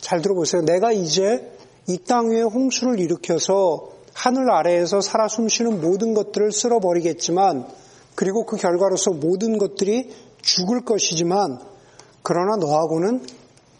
잘 0.00 0.20
들어보세요. 0.20 0.62
내가 0.62 0.90
이제 0.90 1.59
이 1.90 2.04
땅 2.04 2.30
위에 2.30 2.42
홍수를 2.42 3.00
일으켜서 3.00 3.90
하늘 4.14 4.50
아래에서 4.50 5.00
살아 5.00 5.26
숨쉬는 5.28 5.80
모든 5.80 6.14
것들을 6.14 6.52
쓸어버리겠지만 6.52 7.66
그리고 8.14 8.46
그 8.46 8.56
결과로서 8.56 9.10
모든 9.12 9.58
것들이 9.58 10.14
죽을 10.40 10.84
것이지만 10.84 11.60
그러나 12.22 12.56
너하고는 12.56 13.26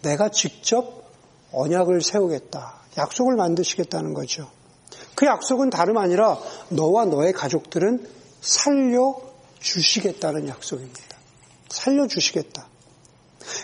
내가 0.02 0.30
직접 0.30 1.04
언약을 1.52 2.00
세우겠다. 2.00 2.80
약속을 2.96 3.36
만드시겠다는 3.36 4.14
거죠. 4.14 4.48
그 5.14 5.26
약속은 5.26 5.70
다름 5.70 5.98
아니라 5.98 6.38
너와 6.70 7.04
너의 7.04 7.32
가족들은 7.32 8.08
살려 8.40 9.14
주시겠다는 9.60 10.48
약속입니다. 10.48 11.00
살려 11.68 12.06
주시겠다. 12.06 12.69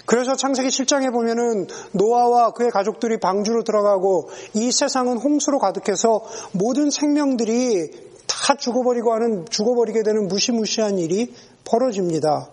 그래서 0.06 0.36
창세기 0.36 0.68
7장에 0.68 1.12
보면은 1.12 1.66
노아와 1.92 2.52
그의 2.52 2.70
가족들이 2.70 3.18
방주로 3.18 3.64
들어가고 3.64 4.30
이 4.54 4.72
세상은 4.72 5.18
홍수로 5.18 5.58
가득해서 5.58 6.24
모든 6.52 6.90
생명들이 6.90 8.06
다 8.26 8.54
죽어버리고 8.56 9.12
하는 9.12 9.46
죽어버리게 9.48 10.02
되는 10.02 10.28
무시무시한 10.28 10.98
일이 10.98 11.34
벌어집니다. 11.64 12.50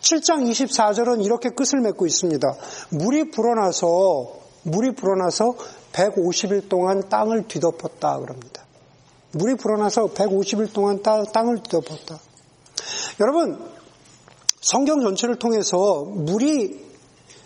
7장 0.00 0.48
24절은 0.50 1.24
이렇게 1.24 1.50
끝을 1.50 1.80
맺고 1.80 2.06
있습니다. 2.06 2.54
물이 2.90 3.30
불어나서 3.30 4.40
물이 4.62 4.94
불어나서 4.94 5.54
150일 5.92 6.68
동안 6.68 7.08
땅을 7.08 7.48
뒤덮었다 7.48 8.18
그럽니다. 8.18 8.64
물이 9.32 9.56
불어나서 9.56 10.08
150일 10.08 10.72
동안 10.72 11.02
땅을 11.02 11.62
뒤덮었다. 11.62 12.18
여러분 13.20 13.58
성경 14.60 15.00
전체를 15.00 15.36
통해서 15.36 16.04
물이 16.04 16.90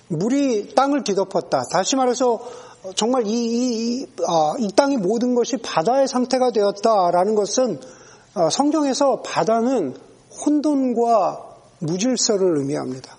물이 0.08 0.74
땅을 0.74 1.04
뒤덮었다. 1.04 1.64
다시 1.70 1.96
말해서 1.96 2.40
정말 2.94 3.26
이, 3.26 3.30
이, 3.32 4.02
이, 4.02 4.06
아, 4.28 4.54
이 4.58 4.70
땅이 4.72 4.98
모든 4.98 5.34
것이 5.34 5.56
바다의 5.56 6.06
상태가 6.06 6.50
되었다라는 6.50 7.34
것은 7.34 7.80
어, 8.34 8.50
성경에서 8.50 9.22
바다는 9.22 9.96
혼돈과 10.44 11.54
무질서를 11.78 12.58
의미합니다. 12.58 13.16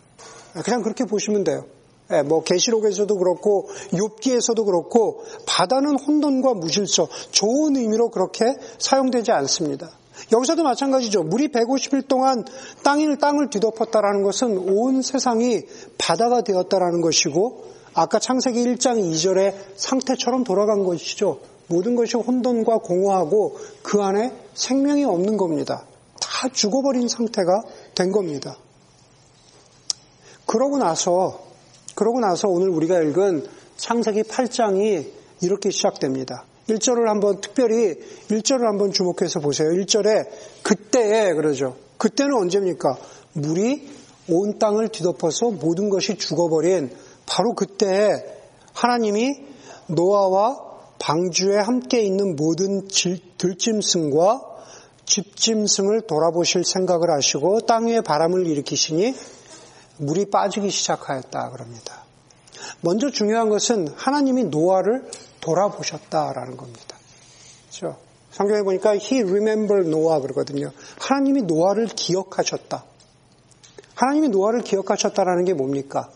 그냥 0.64 0.84
그렇게 0.84 1.06
보시면 1.06 1.44
돼요. 1.44 1.66
예, 2.12 2.22
뭐 2.22 2.44
계시록에서도 2.44 3.16
그렇고 3.16 3.68
욥기에서도 3.92 4.64
그렇고 4.64 5.24
바다는 5.48 5.98
혼돈과 5.98 6.54
무질서 6.54 7.08
좋은 7.32 7.76
의미로 7.78 8.10
그렇게 8.10 8.46
사용되지 8.78 9.32
않습니다. 9.32 9.90
여기서도 10.32 10.64
마찬가지죠. 10.64 11.24
물이 11.24 11.50
150일 11.50 12.08
동안 12.08 12.46
땅을 12.84 13.18
땅을 13.18 13.50
뒤덮었다라는 13.50 14.24
것은 14.24 14.58
온 14.58 15.02
세상이 15.02 15.64
바다가 15.98 16.42
되었다라는 16.42 17.02
것이고 17.02 17.66
아까 17.94 18.20
창세기 18.20 18.64
1장 18.64 19.00
2절의 19.00 19.56
상태처럼 19.78 20.44
돌아간 20.44 20.84
것이죠. 20.84 21.40
모든 21.68 21.96
것이 21.96 22.18
혼돈과 22.18 22.80
공허하고 22.80 23.58
그 23.82 24.02
안에 24.02 24.32
생명이 24.54 25.06
없는 25.06 25.38
겁니다. 25.38 25.86
다 26.20 26.50
죽어버린 26.52 27.08
상태가 27.08 27.64
된 27.96 28.12
겁니다. 28.12 28.58
그러고 30.46 30.78
나서 30.78 31.46
그러고 31.96 32.20
나서 32.20 32.48
오늘 32.50 32.70
우리가 32.70 33.02
읽은 33.02 33.48
창세기 33.78 34.24
8장이 34.24 35.12
이렇게 35.42 35.70
시작됩니다. 35.70 36.46
1절을 36.70 37.06
한번 37.06 37.42
특별히 37.42 37.96
1절을 38.30 38.62
한번 38.62 38.92
주목해서 38.92 39.40
보세요. 39.40 39.70
1절에 39.70 40.28
그때에 40.64 41.34
그러죠. 41.34 41.76
그때는 41.98 42.36
언제입니까? 42.36 42.98
물이 43.34 43.90
온 44.30 44.58
땅을 44.58 44.90
뒤덮어서 44.90 45.52
모든 45.52 45.90
것이 45.90 46.18
죽어버린 46.18 46.90
바로 47.26 47.54
그때에 47.54 48.14
하나님이 48.74 49.36
노아와 49.88 50.66
방주에 51.00 51.58
함께 51.58 52.02
있는 52.02 52.36
모든 52.36 52.88
들짐승과 53.38 54.42
집짐승을 55.06 56.02
돌아보실 56.08 56.66
생각을 56.66 57.12
하시고 57.12 57.62
땅 57.62 57.88
위에 57.88 58.02
바람을 58.02 58.48
일으키시니 58.48 59.14
물이 59.98 60.32
빠지기 60.32 60.70
시작하였다 60.72 61.52
그럽니다. 61.52 62.04
먼저 62.82 63.12
중요한 63.12 63.50
것은 63.50 63.88
하나님이 63.96 64.46
노아를 64.46 65.06
돌아보셨다라는 65.46 66.58
겁니다. 66.58 66.98
그렇죠? 67.70 67.98
성경에 68.32 68.64
보니까 68.64 68.96
he 68.96 69.22
remembered 69.22 69.88
Noah 69.88 70.22
그러거든요. 70.22 70.72
하나님이 71.00 71.44
노아를 71.44 71.86
기억하셨다. 71.88 72.84
하나님이 73.94 74.30
노아를 74.30 74.62
기억하셨다라는 74.62 75.46
게 75.46 75.54
뭡니까? 75.54 76.10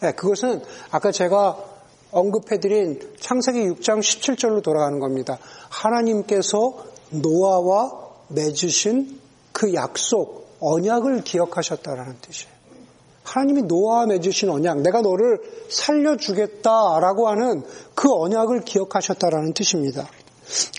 네, 0.00 0.12
그것은 0.12 0.62
아까 0.90 1.12
제가 1.12 1.62
언급해드린 2.10 3.16
창세기 3.20 3.60
6장 3.68 4.00
17절로 4.00 4.62
돌아가는 4.62 4.98
겁니다. 4.98 5.38
하나님께서 5.68 6.84
노아와 7.10 8.08
맺으신 8.28 9.20
그 9.52 9.74
약속, 9.74 10.56
언약을 10.60 11.22
기억하셨다라는 11.22 12.16
뜻이에요. 12.20 12.59
하나님이 13.30 13.62
노아와 13.62 14.06
맺으신 14.06 14.50
언약, 14.50 14.80
내가 14.80 15.02
너를 15.02 15.40
살려주겠다라고 15.68 17.28
하는 17.28 17.62
그 17.94 18.12
언약을 18.12 18.62
기억하셨다라는 18.64 19.54
뜻입니다. 19.54 20.08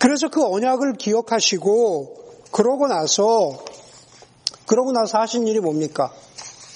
그래서 0.02 0.30
그 0.30 0.46
언약을 0.46 0.96
기억하시고 0.96 2.18
그러고 2.52 2.88
나서 2.88 3.58
그러고 4.66 4.92
나서 4.92 5.20
하신 5.20 5.48
일이 5.48 5.62
뭡니까? 5.62 6.12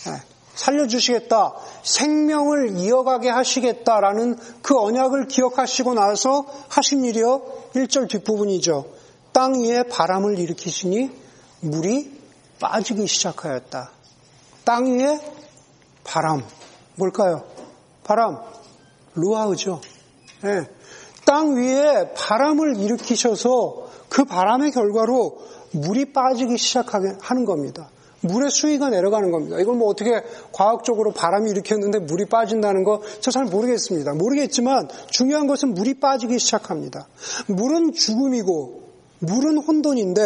네, 0.06 0.14
살려주시겠다, 0.56 1.54
생명을 1.84 2.78
이어가게 2.78 3.28
하시겠다라는 3.28 4.38
그 4.62 4.80
언약을 4.80 5.28
기억하시고 5.28 5.94
나서 5.94 6.46
하신 6.70 7.04
일이요 7.04 7.42
1절 7.76 8.08
뒷부분이죠. 8.08 8.86
땅 9.34 9.60
위에 9.62 9.84
바람을 9.84 10.40
일으키시니 10.40 11.12
물이 11.60 12.22
빠지기 12.62 13.08
시작하였다. 13.08 13.92
땅 14.64 14.98
위에 14.98 15.35
바람. 16.06 16.42
뭘까요? 16.96 17.44
바람. 18.04 18.38
루아우죠. 19.16 19.82
네. 20.44 20.68
땅 21.26 21.56
위에 21.56 22.14
바람을 22.14 22.78
일으키셔서 22.78 23.88
그 24.10 24.24
바람의 24.26 24.72
결과로 24.72 25.38
물이 25.72 26.14
빠지기 26.14 26.58
시작하게 26.58 27.16
하는 27.20 27.46
겁니다. 27.46 27.90
물의 28.22 28.50
수위가 28.50 28.90
내려가는 28.90 29.30
겁니다. 29.32 29.60
이걸 29.60 29.76
뭐 29.76 29.88
어떻게 29.90 30.12
과학적으로 30.52 31.12
바람이 31.12 31.50
일으켰는데 31.52 32.00
물이 32.00 32.26
빠진다는 32.26 32.84
거 32.84 33.02
저 33.22 33.32
잘 33.32 33.46
모르겠습니다. 33.46 34.14
모르겠지만 34.14 34.88
중요한 35.10 35.48
것은 35.48 35.74
물이 35.74 36.00
빠지기 36.00 36.40
시작합니다. 36.40 37.08
물은 37.48 37.94
죽음이고 37.94 38.84
물은 39.20 39.58
혼돈인데 39.60 40.22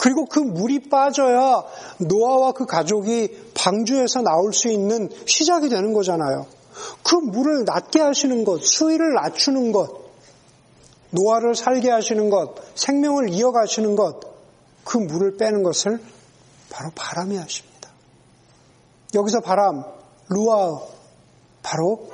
그리고 0.00 0.24
그 0.24 0.38
물이 0.38 0.88
빠져야 0.88 1.62
노아와 1.98 2.52
그 2.52 2.64
가족이 2.64 3.52
방주에서 3.52 4.22
나올 4.22 4.54
수 4.54 4.68
있는 4.68 5.10
시작이 5.26 5.68
되는 5.68 5.92
거잖아요. 5.92 6.46
그 7.02 7.16
물을 7.16 7.66
낮게 7.66 8.00
하시는 8.00 8.44
것, 8.44 8.64
수위를 8.64 9.12
낮추는 9.12 9.72
것, 9.72 9.90
노아를 11.10 11.54
살게 11.54 11.90
하시는 11.90 12.30
것, 12.30 12.54
생명을 12.76 13.28
이어가시는 13.28 13.94
것, 13.94 14.20
그 14.84 14.96
물을 14.96 15.36
빼는 15.36 15.62
것을 15.62 16.00
바로 16.70 16.90
바람이 16.94 17.36
하십니다. 17.36 17.90
여기서 19.14 19.40
바람, 19.40 19.84
루아, 20.30 20.80
바로 21.62 22.08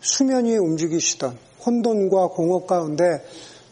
수면 0.00 0.46
위에 0.46 0.56
움직이시던 0.56 1.36
혼돈과 1.66 2.28
공업 2.28 2.66
가운데 2.66 3.22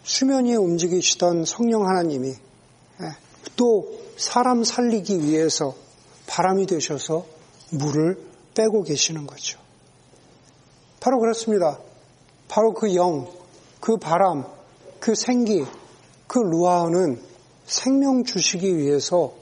수면 0.04 0.44
위에 0.44 0.56
움직이시던 0.56 1.46
성령 1.46 1.88
하나님이 1.88 2.47
또 3.56 3.98
사람 4.16 4.64
살리기 4.64 5.22
위해서 5.22 5.74
바람이 6.26 6.66
되셔서 6.66 7.26
물을 7.70 8.18
빼고 8.54 8.82
계시는 8.82 9.26
거죠. 9.26 9.58
바로 11.00 11.18
그렇습니다. 11.18 11.78
바로 12.48 12.72
그 12.72 12.94
영, 12.94 13.28
그 13.80 13.96
바람, 13.96 14.44
그 15.00 15.14
생기, 15.14 15.64
그 16.26 16.38
루아는 16.38 17.20
생명 17.66 18.24
주시기 18.24 18.76
위해서 18.76 19.32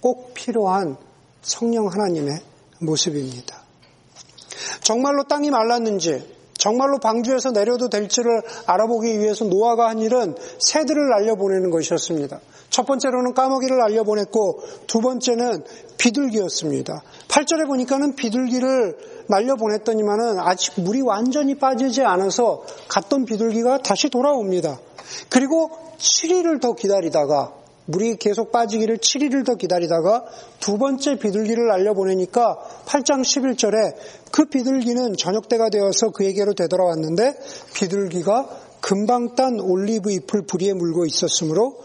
꼭 0.00 0.34
필요한 0.34 0.96
성령 1.42 1.86
하나님의 1.88 2.40
모습입니다. 2.80 3.62
정말로 4.82 5.24
땅이 5.24 5.50
말랐는지, 5.50 6.34
정말로 6.54 6.98
방주에서 6.98 7.52
내려도 7.52 7.88
될지를 7.88 8.42
알아보기 8.66 9.20
위해서 9.20 9.44
노아가 9.44 9.88
한 9.88 9.98
일은 10.00 10.34
새들을 10.58 11.08
날려보내는 11.08 11.70
것이었습니다. 11.70 12.40
첫 12.76 12.84
번째로는 12.84 13.32
까마귀를 13.32 13.78
날려보냈고 13.78 14.60
두 14.86 15.00
번째는 15.00 15.64
비둘기였습니다. 15.96 17.02
8절에 17.26 17.66
보니까는 17.66 18.16
비둘기를 18.16 18.98
날려보냈더니만은 19.28 20.38
아직 20.38 20.78
물이 20.82 21.00
완전히 21.00 21.54
빠지지 21.54 22.02
않아서 22.02 22.64
갔던 22.88 23.24
비둘기가 23.24 23.78
다시 23.78 24.10
돌아옵니다. 24.10 24.78
그리고 25.30 25.70
7일을 25.96 26.60
더 26.60 26.74
기다리다가 26.74 27.54
물이 27.86 28.16
계속 28.16 28.52
빠지기를 28.52 28.98
7일을 28.98 29.46
더 29.46 29.54
기다리다가 29.54 30.26
두 30.60 30.76
번째 30.76 31.16
비둘기를 31.16 31.68
날려보내니까 31.68 32.58
8장 32.84 33.22
11절에 33.22 33.96
그 34.32 34.44
비둘기는 34.50 35.14
저녁 35.16 35.48
때가 35.48 35.70
되어서 35.70 36.10
그에게로 36.10 36.52
되돌아왔는데 36.52 37.38
비둘기가 37.74 38.65
금방 38.86 39.34
딴 39.34 39.58
올리브 39.58 40.12
잎을 40.12 40.42
부리에 40.42 40.72
물고 40.72 41.06
있었으므로 41.06 41.76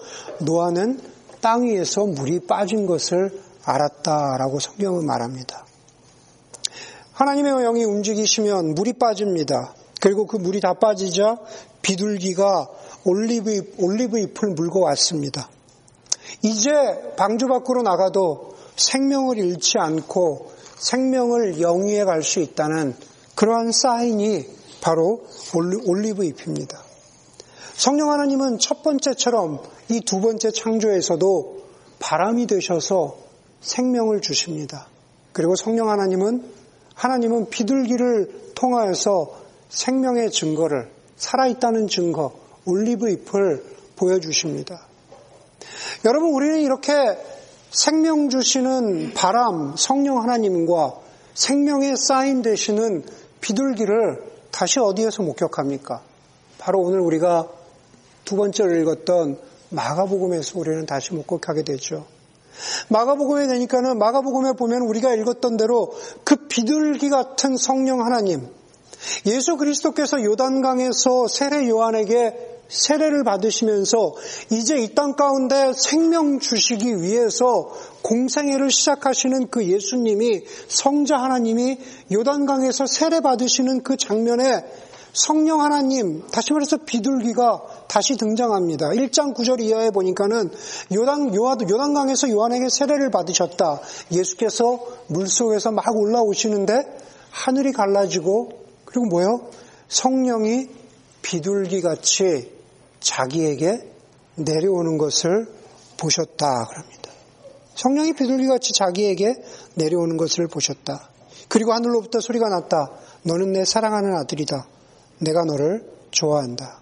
노아는 0.42 1.02
땅 1.42 1.64
위에서 1.64 2.06
물이 2.06 2.42
빠진 2.42 2.86
것을 2.86 3.42
알았다라고 3.64 4.60
성경은 4.60 5.08
말합니다. 5.08 5.66
하나님의 7.14 7.54
영이 7.64 7.86
움직이시면 7.86 8.76
물이 8.76 8.94
빠집니다. 9.00 9.74
그리고 10.00 10.28
그 10.28 10.38
물이 10.38 10.62
다 10.62 10.76
빠지자 10.76 11.40
비둘기가 11.82 12.70
올리브, 13.06 13.74
올리브 13.80 14.20
잎을 14.20 14.50
물고 14.50 14.82
왔습니다. 14.82 15.50
이제 16.44 16.70
방주 17.18 17.48
밖으로 17.48 17.82
나가도 17.82 18.54
생명을 18.76 19.40
잃지 19.40 19.80
않고 19.80 20.52
생명을 20.78 21.62
영위해 21.62 22.04
갈 22.04 22.22
수 22.22 22.42
있다는 22.42 22.94
그러한 23.34 23.72
사인이 23.72 24.46
바로 24.82 25.26
올리브 25.88 26.26
잎입니다. 26.26 26.90
성령 27.82 28.12
하나님은 28.12 28.60
첫 28.60 28.84
번째처럼 28.84 29.60
이 29.89 30.02
두 30.02 30.22
번째 30.22 30.52
창조에서도 30.52 31.63
바람이 31.98 32.46
되셔서 32.46 33.17
생명을 33.62 34.22
주십니다. 34.22 34.86
그리고 35.34 35.56
성령 35.56 35.89
하나님은 35.89 36.44
하나님은 36.94 37.50
비둘기를 37.50 38.52
통하여서 38.54 39.36
생명의 39.70 40.30
증거를 40.30 40.91
살아있다는 41.15 41.88
증거, 41.88 42.34
올리브 42.67 43.10
잎을 43.10 43.65
보여주십니다. 43.96 44.86
여러분, 46.06 46.36
우리는 46.36 46.60
이렇게 46.60 46.94
생명 47.72 48.30
주시는 48.30 49.15
바람, 49.15 49.76
성령 49.76 50.22
하나님과 50.22 51.00
생명의 51.34 51.98
사인 51.98 52.44
되시는 52.44 53.06
비둘기를 53.41 54.22
다시 54.52 54.80
어디에서 54.80 55.24
목격합니까? 55.24 56.04
바로 56.60 56.80
오늘 56.80 57.00
우리가 57.00 57.48
두 58.25 58.36
번째로 58.36 58.75
읽었던 58.77 59.38
마가복음에서 59.69 60.60
우리는 60.60 60.86
다시 60.86 61.13
목격하게 61.13 61.63
되죠. 61.63 62.05
마가복음에 62.89 63.47
되니까는 63.47 63.97
마가복음에 63.97 64.53
보면 64.53 64.81
우리가 64.84 65.13
읽었던 65.15 65.57
대로 65.57 65.93
그 66.23 66.36
비둘기 66.47 67.10
같은 67.10 67.57
성령 67.57 68.05
하나님, 68.05 68.47
예수 69.25 69.57
그리스도께서 69.57 70.23
요단강에서 70.23 71.27
세례 71.27 71.67
요한에게 71.67 72.49
세례를 72.67 73.23
받으시면서 73.25 74.15
이제 74.51 74.77
이 74.77 74.95
땅 74.95 75.15
가운데 75.15 75.73
생명 75.75 76.39
주시기 76.39 77.01
위해서 77.01 77.69
공생애를 78.01 78.71
시작하시는 78.71 79.49
그 79.49 79.65
예수님이 79.65 80.43
성자 80.69 81.17
하나님이 81.17 81.79
요단강에서 82.13 82.86
세례 82.86 83.19
받으시는 83.19 83.84
그 83.84 83.97
장면에 83.97 84.63
성령 85.13 85.62
하나님, 85.62 86.25
다시 86.31 86.53
말해서 86.53 86.77
비둘기가 86.86 87.62
다시 87.91 88.15
등장합니다. 88.15 88.88
1장 88.91 89.36
9절 89.36 89.60
이하에 89.60 89.89
보니까는 89.91 90.49
요단, 90.93 91.36
요단강에서 91.36 92.30
요한에게 92.30 92.69
세례를 92.69 93.12
받으셨다. 93.12 93.82
예수께서 94.13 94.80
물속에서 95.08 95.71
막 95.71 95.84
올라오시는데 95.93 96.71
하늘이 97.32 97.73
갈라지고 97.73 98.47
그리고 98.86 99.08
뭐요? 99.08 99.49
성령이 99.89 100.69
비둘기 101.21 101.82
같이 101.82 102.54
자기에게 103.01 103.91
내려오는 104.36 104.97
것을 104.97 105.47
보셨다. 105.97 106.67
그럽니다. 106.69 107.12
성령이 107.75 108.13
비둘기 108.13 108.47
같이 108.47 108.71
자기에게 108.71 109.34
내려오는 109.75 110.15
것을 110.15 110.47
보셨다. 110.47 111.10
그리고 111.49 111.73
하늘로부터 111.73 112.21
소리가 112.21 112.47
났다. 112.47 112.89
너는 113.23 113.51
내 113.51 113.65
사랑하는 113.65 114.15
아들이다. 114.15 114.65
내가 115.19 115.43
너를 115.43 115.91
좋아한다. 116.12 116.81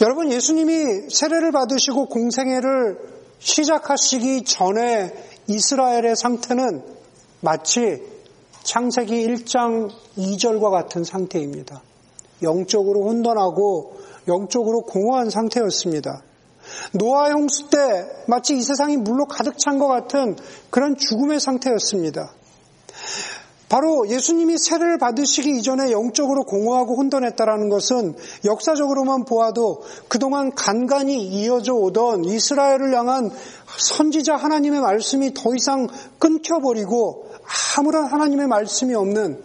여러분, 0.00 0.32
예수님이 0.32 1.08
세례를 1.10 1.52
받으시고 1.52 2.06
공생애를 2.06 2.98
시작하시기 3.38 4.44
전에 4.44 5.12
이스라엘의 5.46 6.16
상태는 6.16 6.82
마치 7.40 8.02
창세기 8.62 9.26
1장 9.28 9.90
2절과 10.16 10.70
같은 10.70 11.04
상태입니다. 11.04 11.82
영적으로 12.42 13.04
혼돈하고 13.04 13.98
영적으로 14.26 14.80
공허한 14.82 15.28
상태였습니다. 15.28 16.22
노아 16.92 17.30
홍수 17.30 17.68
때 17.68 17.78
마치 18.26 18.56
이 18.56 18.62
세상이 18.62 18.96
물로 18.96 19.26
가득 19.26 19.58
찬 19.58 19.78
것 19.78 19.86
같은 19.86 20.36
그런 20.70 20.96
죽음의 20.96 21.40
상태였습니다. 21.40 22.32
바로 23.74 24.08
예수님이 24.08 24.56
세례를 24.56 24.98
받으시기 24.98 25.58
이전에 25.58 25.90
영적으로 25.90 26.44
공허하고 26.44 26.94
혼돈했다라는 26.94 27.70
것은 27.70 28.14
역사적으로만 28.44 29.24
보아도 29.24 29.82
그동안 30.06 30.54
간간히 30.54 31.20
이어져 31.26 31.74
오던 31.74 32.24
이스라엘을 32.24 32.96
향한 32.96 33.32
선지자 33.76 34.36
하나님의 34.36 34.80
말씀이 34.80 35.34
더 35.34 35.56
이상 35.56 35.88
끊겨버리고 36.20 37.30
아무런 37.76 38.04
하나님의 38.04 38.46
말씀이 38.46 38.94
없는 38.94 39.42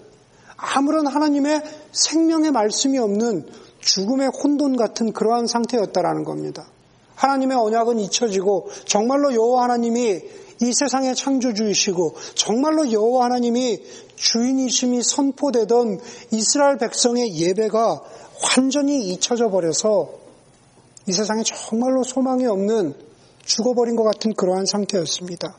아무런 0.58 1.08
하나님의 1.08 1.64
생명의 1.92 2.52
말씀이 2.52 3.00
없는 3.00 3.48
죽음의 3.80 4.28
혼돈 4.28 4.78
같은 4.78 5.12
그러한 5.12 5.48
상태였다라는 5.48 6.24
겁니다. 6.24 6.68
하나님의 7.16 7.58
언약은 7.58 7.98
잊혀지고 7.98 8.70
정말로 8.86 9.34
여호와 9.34 9.64
하나님이 9.64 10.22
이 10.62 10.74
세상의 10.74 11.16
창조주이시고 11.16 12.16
정말로 12.36 12.92
여호와 12.92 13.26
하나님이 13.26 13.82
주인이심이 14.16 15.02
선포되던 15.04 16.00
이스라엘 16.32 16.78
백성의 16.78 17.36
예배가 17.38 18.02
완전히 18.58 19.10
잊혀져 19.10 19.50
버려서 19.50 20.20
이 21.08 21.14
세상에 21.14 21.44
정말로 21.44 22.04
소망이 22.04 22.46
없는 22.46 22.94
죽어버린 23.46 23.96
것 23.96 24.04
같은 24.04 24.34
그러한 24.34 24.66
상태였습니다. 24.66 25.56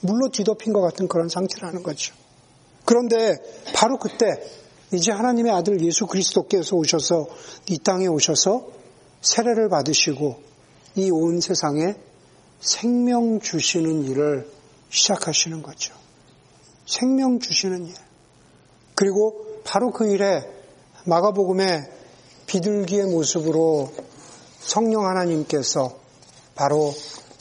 물로 0.00 0.28
뒤덮인 0.30 0.72
것 0.72 0.80
같은 0.80 1.08
그런 1.08 1.28
상태라는 1.28 1.82
거죠. 1.82 2.14
그런데 2.84 3.34
바로 3.74 3.98
그때 3.98 4.26
이제 4.92 5.10
하나님의 5.10 5.52
아들 5.52 5.80
예수 5.82 6.06
그리스도께서 6.06 6.76
오셔서 6.76 7.26
이 7.70 7.78
땅에 7.78 8.06
오셔서 8.06 8.66
세례를 9.22 9.68
받으시고 9.68 10.36
이 10.96 11.10
온 11.10 11.40
세상에 11.40 11.94
생명 12.62 13.40
주시는 13.40 14.04
일을 14.04 14.48
시작하시는 14.88 15.62
거죠. 15.62 15.94
생명 16.86 17.40
주시는 17.40 17.86
일. 17.86 17.94
그리고 18.94 19.60
바로 19.64 19.90
그 19.90 20.06
일에 20.06 20.42
마가복음의 21.04 21.90
비둘기의 22.46 23.06
모습으로 23.06 23.92
성령 24.60 25.06
하나님께서 25.06 25.98
바로 26.54 26.92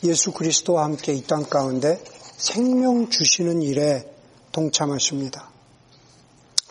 예수 0.04 0.32
그리스도와 0.32 0.86
함께 0.86 1.14
이 1.14 1.22
땅 1.22 1.44
가운데 1.44 2.02
생명 2.38 3.10
주시는 3.10 3.62
일에 3.62 4.12
동참하십니다. 4.52 5.52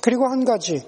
그리고 0.00 0.26
한 0.26 0.44
가지, 0.44 0.82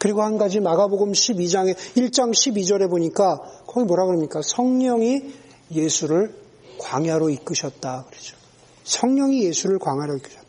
그리고 0.00 0.22
한 0.22 0.38
가지 0.38 0.58
마가복음 0.58 1.12
12장에 1.12 1.76
1장 1.76 2.32
12절에 2.32 2.90
보니까 2.90 3.38
거기 3.66 3.86
뭐라 3.86 4.06
그럽니까? 4.06 4.40
성령이 4.42 5.32
예수를 5.70 6.47
광야로 6.78 7.30
이끄셨다 7.30 8.04
그러죠. 8.08 8.36
성령이 8.84 9.44
예수를 9.44 9.78
광야로 9.78 10.16
이끄셨다. 10.16 10.48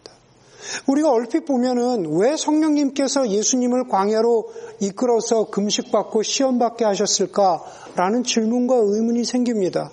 우리가 0.87 1.09
얼핏 1.11 1.45
보면은 1.45 2.05
왜 2.19 2.35
성령님께서 2.35 3.29
예수님을 3.29 3.87
광야로 3.87 4.51
이끌어서 4.81 5.49
금식받고 5.49 6.23
시험받게 6.23 6.85
하셨을까라는 6.85 8.23
질문과 8.23 8.75
의문이 8.75 9.25
생깁니다. 9.25 9.91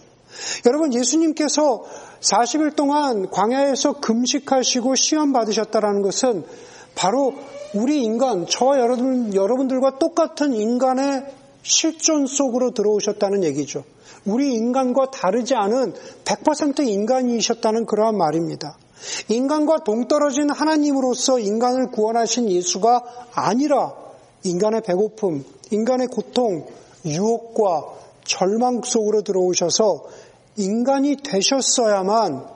여러분 0.66 0.92
예수님께서 0.92 1.85
40일 2.20 2.77
동안 2.77 3.31
광야에서 3.31 4.01
금식하시고 4.01 4.96
시험 4.96 5.33
받으셨다라는 5.33 6.03
것은 6.03 6.44
바로 6.94 7.35
우리 7.75 8.03
인간, 8.03 8.46
저와 8.46 8.79
여러분, 8.79 9.35
여러분들과 9.35 9.99
똑같은 9.99 10.55
인간의 10.55 11.27
실존 11.62 12.27
속으로 12.27 12.72
들어오셨다는 12.72 13.44
얘기죠. 13.44 13.85
우리 14.26 14.54
인간과 14.54 15.10
다르지 15.10 15.54
않은 15.54 15.94
100% 16.24 16.86
인간이셨다는 16.86 17.86
그러한 17.86 18.16
말입니다. 18.16 18.76
인간과 19.28 19.84
동떨어진 19.84 20.50
하나님으로서 20.50 21.38
인간을 21.38 21.90
구원하신 21.90 22.50
예수가 22.50 23.28
아니라 23.32 23.94
인간의 24.42 24.82
배고픔, 24.82 25.44
인간의 25.70 26.08
고통, 26.08 26.66
유혹과 27.04 27.94
절망 28.24 28.82
속으로 28.82 29.22
들어오셔서 29.22 30.04
인간이 30.56 31.16
되셨어야만 31.22 32.46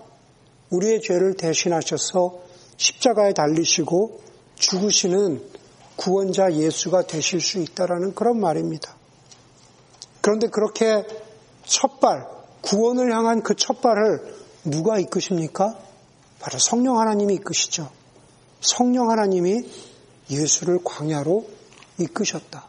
우리의 0.70 1.00
죄를 1.02 1.35
대신하셔서 1.35 2.38
십자가에 2.76 3.33
달리시고 3.33 4.20
죽으시는 4.56 5.42
구원자 5.96 6.52
예수가 6.52 7.02
되실 7.02 7.40
수 7.40 7.59
있다라는 7.59 8.14
그런 8.14 8.40
말입니다. 8.40 8.96
그런데 10.22 10.48
그렇게 10.48 11.04
첫발, 11.70 12.26
구원을 12.62 13.14
향한 13.14 13.42
그 13.42 13.54
첫발을 13.54 14.35
누가 14.64 14.98
이끄십니까? 14.98 15.78
바로 16.40 16.59
성령 16.59 16.98
하나님이 16.98 17.35
이끄시죠. 17.35 17.88
성령 18.61 19.11
하나님이 19.11 19.70
예수를 20.30 20.80
광야로 20.83 21.46
이끄셨다. 21.98 22.66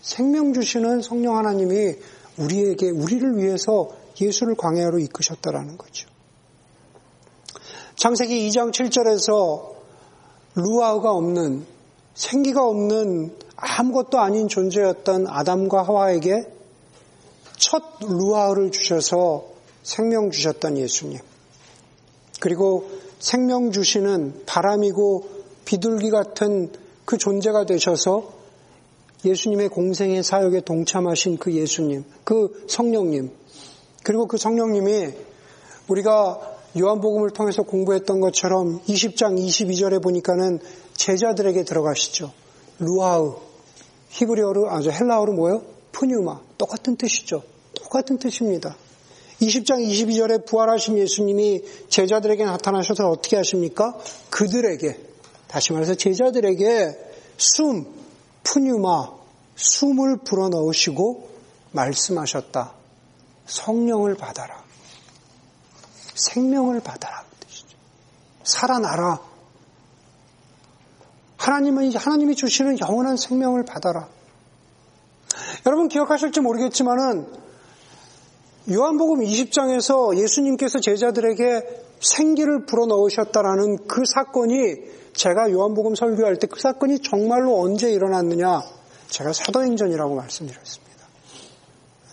생명 0.00 0.54
주시는 0.54 1.02
성령 1.02 1.36
하나님이 1.36 1.96
우리에게, 2.38 2.88
우리를 2.88 3.36
위해서 3.36 3.90
예수를 4.18 4.54
광야로 4.56 4.98
이끄셨다라는 5.00 5.76
거죠. 5.76 6.08
창세기 7.96 8.48
2장 8.48 8.72
7절에서 8.72 9.74
루아우가 10.54 11.12
없는 11.12 11.66
생기가 12.14 12.64
없는 12.66 13.36
아무것도 13.56 14.18
아닌 14.18 14.48
존재였던 14.48 15.26
아담과 15.28 15.82
하와에게 15.82 16.59
첫 17.60 17.82
루아를 18.00 18.72
주셔서 18.72 19.44
생명 19.82 20.30
주셨던 20.30 20.78
예수님. 20.78 21.18
그리고 22.40 22.90
생명 23.18 23.70
주시는 23.70 24.44
바람이고 24.46 25.28
비둘기 25.66 26.10
같은 26.10 26.72
그 27.04 27.18
존재가 27.18 27.66
되셔서 27.66 28.32
예수님의 29.26 29.68
공생의 29.68 30.22
사역에 30.22 30.62
동참하신 30.62 31.36
그 31.36 31.52
예수님, 31.52 32.04
그 32.24 32.64
성령님, 32.66 33.30
그리고 34.04 34.26
그 34.26 34.38
성령님이 34.38 35.12
우리가 35.88 36.56
요한복음을 36.78 37.30
통해서 37.30 37.62
공부했던 37.62 38.20
것처럼 38.20 38.80
20장 38.84 39.38
22절에 39.38 40.02
보니까는 40.02 40.60
제자들에게 40.94 41.64
들어가시죠. 41.64 42.32
루아우, 42.78 43.36
히브리어로, 44.08 44.70
아주 44.70 44.90
헬라어로 44.90 45.34
뭐예요? 45.34 45.79
푸뉴마. 45.92 46.40
똑같은 46.58 46.96
뜻이죠. 46.96 47.42
똑같은 47.74 48.18
뜻입니다. 48.18 48.76
20장 49.40 49.84
22절에 49.86 50.46
부활하신 50.46 50.98
예수님이 50.98 51.62
제자들에게 51.88 52.44
나타나셔서 52.44 53.08
어떻게 53.08 53.36
하십니까? 53.36 53.98
그들에게, 54.28 54.98
다시 55.48 55.72
말해서 55.72 55.94
제자들에게 55.94 57.10
숨, 57.36 57.86
푸뉴마, 58.44 59.12
숨을 59.56 60.18
불어넣으시고 60.18 61.30
말씀하셨다. 61.72 62.72
성령을 63.46 64.14
받아라. 64.14 64.62
생명을 66.14 66.80
받아라. 66.80 67.24
살아나라. 68.44 69.20
하나님은 71.36 71.94
하나님이 71.94 72.36
주시는 72.36 72.78
영원한 72.80 73.16
생명을 73.16 73.64
받아라. 73.64 74.08
여러분 75.66 75.88
기억하실지 75.88 76.40
모르겠지만은 76.40 77.26
요한복음 78.70 79.20
20장에서 79.20 80.16
예수님께서 80.16 80.80
제자들에게 80.80 81.84
생기를 82.00 82.66
불어넣으셨다라는 82.66 83.86
그 83.86 84.02
사건이 84.06 84.76
제가 85.12 85.50
요한복음 85.50 85.94
설교할 85.94 86.36
때 86.36 86.46
그 86.46 86.60
사건이 86.60 87.00
정말로 87.00 87.60
언제 87.60 87.90
일어났느냐? 87.90 88.62
제가 89.08 89.32
사도행전이라고 89.32 90.14
말씀드렸습니다. 90.14 91.06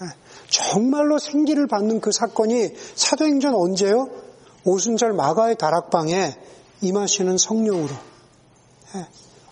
예, 0.01 0.07
정말로 0.49 1.19
생기를 1.19 1.67
받는 1.67 2.01
그 2.01 2.11
사건이 2.11 2.69
사도행전 2.95 3.53
언제요? 3.53 4.09
오순절 4.65 5.13
마가의 5.13 5.57
다락방에 5.57 6.35
임하시는 6.81 7.37
성령으로. 7.37 7.89
예, 8.95 9.07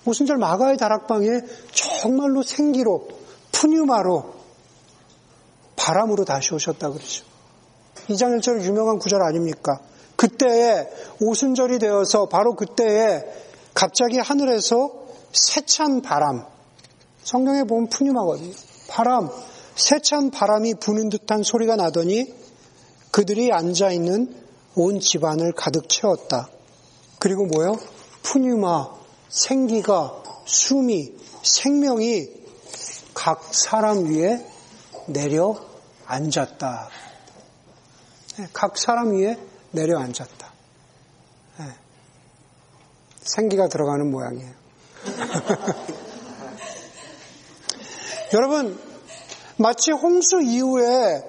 오순절 0.05 0.37
마가의 0.37 0.77
다락방에 0.77 1.27
정말로 1.71 2.41
생기로, 2.41 3.07
푸뉴마로, 3.65 4.35
바람으로 5.75 6.23
다시 6.23 6.53
오셨다 6.53 6.89
그러죠. 6.89 7.25
2장 8.09 8.37
1절 8.37 8.63
유명한 8.63 8.99
구절 8.99 9.23
아닙니까? 9.23 9.79
그때에 10.15 10.87
오순절이 11.19 11.79
되어서 11.79 12.27
바로 12.27 12.55
그때에 12.55 13.23
갑자기 13.73 14.19
하늘에서 14.19 14.91
세찬 15.31 16.03
바람, 16.03 16.45
성경에 17.23 17.63
보면 17.63 17.89
푸념하거든요. 17.89 18.53
바람, 18.87 19.29
세찬 19.75 20.29
바람이 20.29 20.75
부는 20.75 21.09
듯한 21.09 21.41
소리가 21.41 21.75
나더니 21.75 22.33
그들이 23.09 23.51
앉아 23.51 23.91
있는 23.91 24.35
온 24.75 24.99
집안을 24.99 25.53
가득 25.53 25.89
채웠다. 25.89 26.49
그리고 27.17 27.47
뭐요? 27.47 27.77
푸뉴마, 28.21 28.93
생기가, 29.29 30.21
숨이, 30.45 31.13
생명이 31.41 32.44
각 33.25 33.41
사람 33.55 34.05
위에 34.05 34.45
내려 35.07 35.59
앉았다. 36.05 36.89
네, 38.37 38.47
각 38.53 38.77
사람 38.77 39.17
위에 39.17 39.39
내려 39.71 39.97
앉았다. 39.97 40.51
네. 41.57 41.65
생기가 43.21 43.67
들어가는 43.67 44.11
모양이에요. 44.11 44.51
여러분, 48.33 48.79
마치 49.57 49.89
홍수 49.89 50.43
이후에 50.43 51.23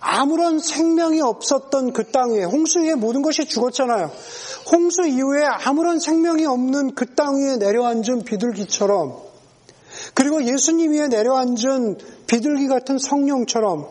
아무런 0.00 0.58
생명이 0.58 1.20
없었던 1.20 1.92
그땅 1.92 2.32
위에, 2.32 2.44
홍수 2.44 2.80
위에 2.80 2.94
모든 2.94 3.20
것이 3.20 3.44
죽었잖아요. 3.44 4.10
홍수 4.72 5.06
이후에 5.06 5.44
아무런 5.44 6.00
생명이 6.00 6.46
없는 6.46 6.94
그 6.94 7.14
땅 7.14 7.36
위에 7.36 7.58
내려앉은 7.58 8.24
비둘기처럼, 8.24 9.25
그리고 10.14 10.44
예수님 10.44 10.92
위에 10.92 11.08
내려앉은 11.08 11.98
비둘기 12.26 12.68
같은 12.68 12.98
성령처럼, 12.98 13.86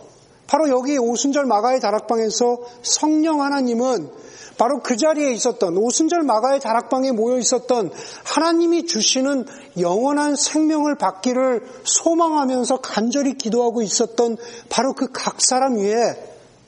바로 0.48 0.70
여기 0.70 0.98
오순절 0.98 1.46
마가의 1.46 1.80
다락방에서 1.80 2.60
성령 2.84 3.42
하나님은 3.42 4.10
바로 4.58 4.80
그 4.82 4.96
자리에 4.96 5.32
있었던 5.34 5.76
오순절 5.76 6.22
마가의 6.24 6.60
다락방에 6.62 7.12
모여 7.12 7.38
있었던 7.40 7.92
하나님이 8.24 8.86
주시는 8.86 9.46
영원한 9.80 10.36
생명을 10.36 10.98
받기를 10.98 11.66
소망하면서 11.84 12.78
간절히 12.78 13.38
기도하고 13.38 13.82
있었던 13.82 14.38
바로 14.70 14.94
그 14.94 15.08
각 15.12 15.42
사람 15.42 15.78
위에 15.78 15.96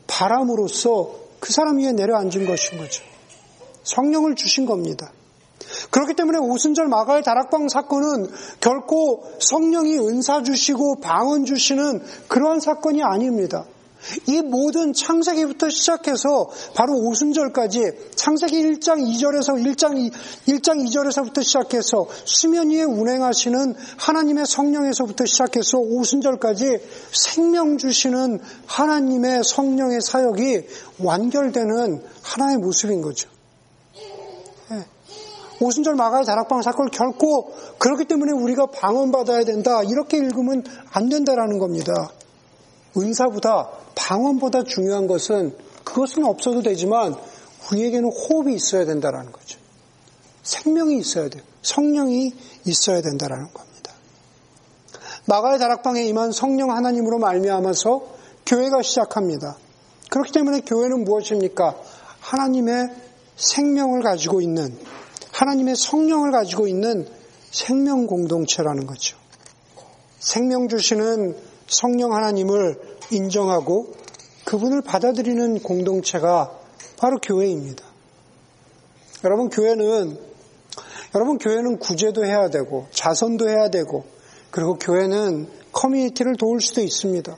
바람으로서 0.08 1.14
그 1.40 1.54
사람 1.54 1.78
위에 1.78 1.92
내려앉은 1.92 2.46
것인 2.46 2.78
거죠. 2.78 3.04
성령을 3.84 4.36
주신 4.36 4.66
겁니다. 4.66 5.12
그렇기 5.90 6.14
때문에 6.16 6.40
오순절 6.40 6.88
마가의 6.88 7.24
다락방 7.24 7.70
사건은 7.70 8.28
결코 8.60 9.24
성령이 9.40 9.98
은사 9.98 10.44
주시고 10.44 11.00
방언 11.02 11.46
주시는 11.46 12.02
그러한 12.28 12.60
사건이 12.60 13.04
아닙니다. 13.04 13.66
이 14.28 14.42
모든 14.42 14.94
창세기부터 14.94 15.70
시작해서 15.70 16.50
바로 16.76 16.94
오순절까지 16.94 17.82
창세기 18.16 18.56
1장 18.64 19.02
2절에서 19.02 19.62
1장 19.64 20.12
1장 20.48 20.86
2절에서부터 20.86 21.44
시작해서 21.44 22.08
수면 22.26 22.70
위에 22.70 22.84
운행하시는 22.84 23.76
하나님의 23.98 24.46
성령에서부터 24.46 25.26
시작해서 25.26 25.80
오순절까지 25.80 26.80
생명 27.12 27.78
주시는 27.78 28.40
하나님의 28.66 29.44
성령의 29.44 30.02
사역이 30.02 30.68
완결되는 31.00 32.04
하나의 32.22 32.58
모습인 32.58 33.02
거죠. 33.02 33.30
오순절 35.60 35.96
마가의 35.96 36.26
다락방 36.26 36.62
사건을 36.62 36.92
결코 36.92 37.54
그렇기 37.80 38.06
때문에 38.06 38.32
우리가 38.32 38.68
방언받아야 38.68 39.44
된다. 39.44 39.82
이렇게 39.84 40.18
읽으면 40.18 40.64
안 40.92 41.10
된다라는 41.10 41.58
겁니다. 41.58 42.12
은사보다 42.96 43.70
방언보다 43.96 44.64
중요한 44.64 45.08
것은 45.08 45.56
그것은 45.84 46.26
없어도 46.26 46.62
되지만 46.62 47.16
우리에게는 47.72 48.10
호흡이 48.12 48.56
있어야 48.56 48.86
된다라는 48.86 49.32
거죠. 49.32 49.60
생명이 50.44 50.98
있어야 50.98 51.30
돼요. 51.30 51.44
성령이 51.62 52.32
있어야 52.66 53.02
된다라는 53.02 53.52
겁니다. 53.54 53.94
마가의 55.26 55.60
다락방에 55.60 56.04
임한 56.04 56.32
성령 56.32 56.72
하나님으로 56.72 57.20
말미암아서 57.20 58.02
교회가 58.46 58.82
시작합니다. 58.82 59.58
그렇기 60.10 60.32
때문에 60.32 60.62
교회는 60.62 61.04
무엇입니까? 61.04 61.76
하나님의 62.22 62.90
생명을 63.36 64.02
가지고 64.04 64.42
있는 64.42 64.78
하나님의 65.38 65.76
성령을 65.76 66.32
가지고 66.32 66.68
있는 66.68 67.08
생명 67.52 68.08
공동체라는 68.08 68.88
거죠. 68.88 69.18
생명 70.18 70.68
주시는 70.68 71.36
성령 71.68 72.14
하나님을 72.14 72.80
인정하고 73.12 73.94
그분을 74.46 74.82
받아들이는 74.82 75.60
공동체가 75.60 76.52
바로 76.98 77.20
교회입니다. 77.20 77.86
여러분 79.26 79.50
교회는 79.50 80.18
여러분 81.14 81.38
교회는 81.38 81.78
구제도 81.78 82.26
해야 82.26 82.50
되고 82.50 82.88
자선도 82.92 83.48
해야 83.48 83.70
되고 83.70 84.06
그리고 84.50 84.76
교회는 84.80 85.48
커뮤니티를 85.72 86.36
도울 86.38 86.62
수도 86.62 86.82
있습니다. 86.82 87.36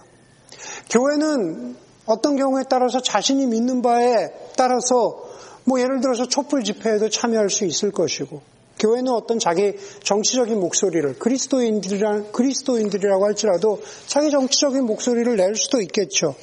교회는 0.90 1.76
어떤 2.06 2.38
경우에 2.38 2.64
따라서 2.70 3.02
자신이 3.02 3.46
믿는 3.48 3.82
바에 3.82 4.30
따라서 4.56 5.29
뭐 5.70 5.80
예를 5.80 6.02
들어서 6.02 6.28
촛불 6.28 6.64
집회에도 6.64 7.10
참여할 7.10 7.52
수 7.52 7.64
있을 7.64 7.92
것이고 7.92 8.42
교회는 8.80 9.12
어떤 9.12 9.38
자기 9.38 9.76
정치적인 10.02 10.60
목소리를 10.60 11.20
그리스도인들이라, 11.20 12.32
그리스도인들이라고 12.32 13.24
할지라도 13.24 13.80
자기 14.08 14.32
정치적인 14.32 14.84
목소리를 14.86 15.36
낼 15.36 15.54
수도 15.54 15.80
있겠죠. 15.82 16.34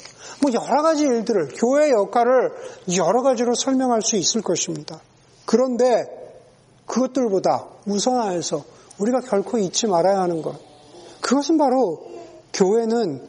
뭐 0.41 0.53
여러 0.53 0.81
가지 0.81 1.03
일들을 1.03 1.49
교회의 1.57 1.91
역할을 1.91 2.53
여러 2.97 3.23
가지로 3.23 3.55
설명할 3.55 4.01
수 4.01 4.15
있을 4.17 4.43
것입니다. 4.43 5.01
그런데 5.45 6.05
그것들보다 6.87 7.67
우선하여서 7.85 8.65
우리가 8.99 9.23
결코 9.23 9.59
잊지 9.59 9.89
말아야 9.89 10.21
하는 10.21 10.41
것 10.41 10.57
그것은 11.21 11.59
바로 11.59 12.07
교회는 12.53 13.27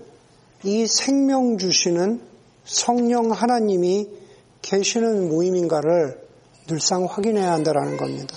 이 0.64 0.86
생명 0.86 1.58
주시는 1.58 2.22
성령 2.66 3.32
하나님이 3.32 4.16
계시는 4.69 5.30
모임인가를 5.30 6.21
늘상 6.67 7.06
확인해야 7.06 7.51
한다는 7.51 7.97
겁니다. 7.97 8.36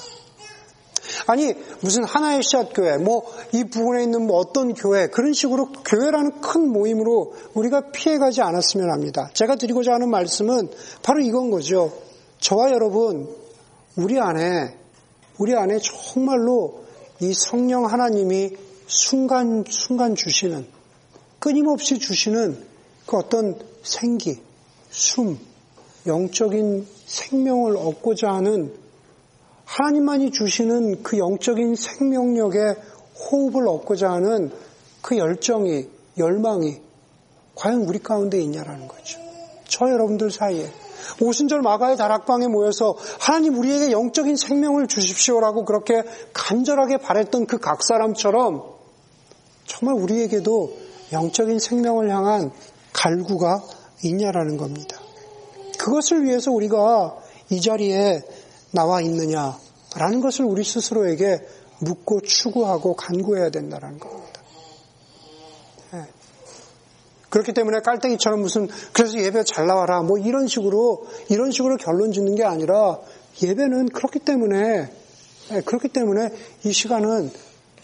아니 1.27 1.53
무슨 1.81 2.05
하나의 2.05 2.43
씨앗 2.43 2.73
교회, 2.75 2.97
뭐 2.97 3.25
이 3.53 3.65
부근에 3.65 4.05
있는 4.05 4.27
뭐 4.27 4.39
어떤 4.39 4.75
교회 4.75 5.09
그런 5.09 5.33
식으로 5.33 5.73
교회라는 5.85 6.41
큰 6.41 6.69
모임으로 6.69 7.35
우리가 7.55 7.91
피해가지 7.91 8.43
않았으면 8.43 8.91
합니다. 8.91 9.31
제가 9.35 9.57
드리고자 9.57 9.93
하는 9.93 10.09
말씀은 10.11 10.71
바로 11.03 11.21
이건 11.21 11.51
거죠. 11.51 11.93
저와 12.39 12.71
여러분 12.71 13.29
우리 13.97 14.21
안에 14.21 14.77
우리 15.39 15.57
안에 15.57 15.79
정말로 15.79 16.85
이 17.21 17.33
성령 17.35 17.87
하나님이 17.87 18.51
순간 18.87 19.65
순간 19.69 20.15
주시는 20.15 20.67
끊임없이 21.39 21.99
주시는 21.99 22.65
그 23.07 23.17
어떤 23.17 23.59
생기, 23.83 24.41
숨, 24.91 25.39
영적인 26.07 26.87
생명을 27.07 27.77
얻고자 27.77 28.31
하는 28.31 28.73
하나님만이 29.65 30.33
주시는 30.33 31.03
그 31.03 31.19
영적인 31.19 31.75
생명력의 31.75 32.77
호흡을 33.15 33.69
얻고자 33.69 34.11
하는 34.11 34.51
그 35.03 35.17
열정이, 35.17 35.89
열망이 36.19 36.81
과연 37.55 37.83
우리 37.83 37.99
가운데 37.99 38.41
있냐라는 38.41 38.89
거죠. 38.89 39.19
저 39.69 39.89
여러분들 39.91 40.31
사이에. 40.31 40.71
오순절 41.21 41.61
마가의 41.63 41.97
다락방에 41.97 42.47
모여서 42.47 42.97
하나님 43.19 43.59
우리에게 43.59 43.91
영적인 43.91 44.37
생명을 44.37 44.87
주십시오라고 44.87 45.65
그렇게 45.65 46.03
간절하게 46.33 46.99
바랬던 46.99 47.47
그 47.47 47.59
각 47.59 47.83
사람처럼 47.85 48.63
정말 49.67 50.01
우리에게도 50.03 50.73
영적인 51.13 51.59
생명을 51.59 52.11
향한 52.11 52.53
갈구가 52.93 53.63
있냐라는 54.03 54.57
겁니다. 54.57 55.00
그것을 55.81 56.25
위해서 56.25 56.51
우리가 56.51 57.17
이 57.49 57.61
자리에 57.61 58.21
나와 58.71 59.01
있느냐라는 59.01 60.21
것을 60.21 60.45
우리 60.45 60.63
스스로에게 60.63 61.41
묻고 61.81 62.21
추구하고 62.21 62.95
간구해야 62.95 63.49
된다는 63.49 63.99
겁니다. 63.99 64.43
네. 65.93 66.03
그렇기 67.31 67.55
때문에 67.55 67.81
깔땡이처럼 67.81 68.43
무슨 68.43 68.69
그래서 68.93 69.19
예배 69.19 69.45
잘 69.45 69.67
나와라 69.67 70.03
뭐 70.03 70.19
이런 70.19 70.47
식으로 70.49 71.07
이런 71.31 71.51
식으로 71.51 71.79
결론 71.79 72.13
짓는 72.13 72.35
게 72.35 72.45
아니라 72.45 72.99
예배는 73.43 73.89
그렇기 73.89 74.19
때문에 74.19 74.93
네, 75.49 75.61
그렇기 75.63 75.89
때문에 75.89 76.29
이 76.65 76.73
시간은 76.73 77.31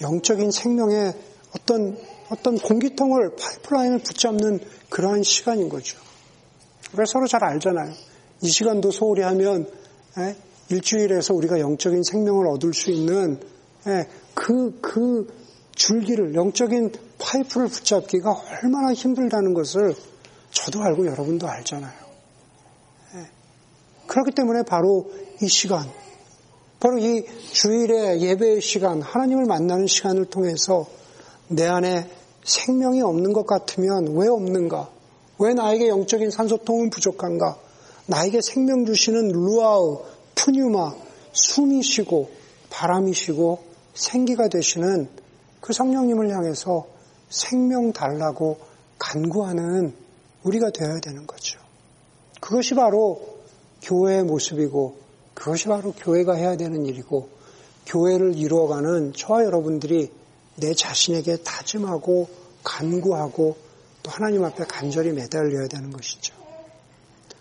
영적인 0.02 0.50
생명의 0.50 1.14
어떤 1.58 1.96
어떤 2.28 2.58
공기통을 2.58 3.36
파이프라인을 3.36 4.00
붙잡는 4.00 4.60
그러한 4.90 5.22
시간인 5.22 5.70
거죠. 5.70 6.05
우리가 6.92 7.04
서로 7.06 7.26
잘 7.26 7.44
알잖아요. 7.44 7.92
이 8.42 8.48
시간도 8.48 8.90
소홀히 8.90 9.22
하면 9.22 9.70
예, 10.18 10.36
일주일에서 10.70 11.34
우리가 11.34 11.60
영적인 11.60 12.02
생명을 12.02 12.46
얻을 12.48 12.74
수 12.74 12.90
있는 12.90 13.40
예, 13.86 14.08
그, 14.34 14.78
그 14.80 15.26
줄기를, 15.74 16.34
영적인 16.34 16.92
파이프를 17.18 17.68
붙잡기가 17.68 18.30
얼마나 18.32 18.92
힘들다는 18.92 19.54
것을 19.54 19.94
저도 20.50 20.82
알고 20.82 21.06
여러분도 21.06 21.46
알잖아요. 21.46 21.92
예. 23.14 23.26
그렇기 24.06 24.32
때문에 24.32 24.62
바로 24.66 25.10
이 25.42 25.48
시간, 25.48 25.86
바로 26.80 26.98
이 26.98 27.24
주일의 27.52 28.20
예배의 28.22 28.60
시간, 28.60 29.02
하나님을 29.02 29.44
만나는 29.44 29.86
시간을 29.86 30.26
통해서 30.26 30.86
내 31.48 31.66
안에 31.66 32.08
생명이 32.44 33.02
없는 33.02 33.32
것 33.32 33.46
같으면 33.46 34.16
왜 34.16 34.28
없는가? 34.28 34.95
왜 35.38 35.54
나에게 35.54 35.88
영적인 35.88 36.30
산소통은 36.30 36.90
부족한가? 36.90 37.58
나에게 38.06 38.40
생명 38.40 38.86
주시는 38.86 39.28
루아우, 39.28 40.02
푸뉴마, 40.34 40.94
숨이 41.32 41.82
쉬고 41.82 42.30
바람이 42.70 43.12
쉬고 43.12 43.60
생기가 43.94 44.48
되시는 44.48 45.08
그 45.60 45.72
성령님을 45.72 46.30
향해서 46.30 46.86
생명 47.28 47.92
달라고 47.92 48.58
간구하는 48.98 49.94
우리가 50.44 50.70
되어야 50.70 51.00
되는 51.00 51.26
거죠. 51.26 51.58
그것이 52.40 52.74
바로 52.74 53.20
교회의 53.82 54.24
모습이고 54.24 54.96
그것이 55.34 55.66
바로 55.68 55.92
교회가 55.92 56.34
해야 56.34 56.56
되는 56.56 56.86
일이고 56.86 57.28
교회를 57.86 58.36
이루어가는 58.36 59.12
저와 59.14 59.44
여러분들이 59.44 60.10
내 60.56 60.74
자신에게 60.74 61.38
다짐하고 61.38 62.28
간구하고 62.62 63.56
또 64.06 64.12
하나님 64.12 64.44
앞에 64.44 64.64
간절히 64.66 65.10
매달려야 65.10 65.66
되는 65.66 65.90
것이죠. 65.90 66.32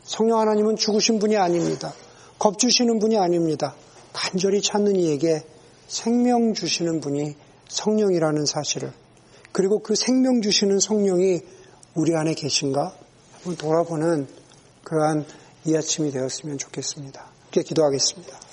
성령 0.04 0.40
하나님은 0.40 0.78
죽으신 0.78 1.20
분이 1.20 1.38
아닙니다. 1.38 1.94
겁주시는 2.40 2.98
분이 2.98 3.20
아닙니다. 3.20 3.76
간절히 4.14 4.64
찾는 4.64 4.96
이에게 4.96 5.46
생명 5.88 6.56
주시는 6.56 7.02
분이 7.02 7.36
성령이라는 7.70 8.48
사실을 8.48 8.92
그리고 9.52 9.84
그 9.84 9.94
생명 9.94 10.42
주시는 10.42 10.80
성령이 10.80 11.42
우리 11.94 12.16
안에 12.16 12.34
계신가 12.34 12.96
한번 13.34 13.56
돌아보는 13.58 14.28
그러한 14.84 15.24
이 15.66 15.76
아침이 15.78 16.10
되었으면 16.10 16.58
좋겠습니다. 16.58 17.28
함께 17.44 17.62
기도하겠습니다. 17.62 18.45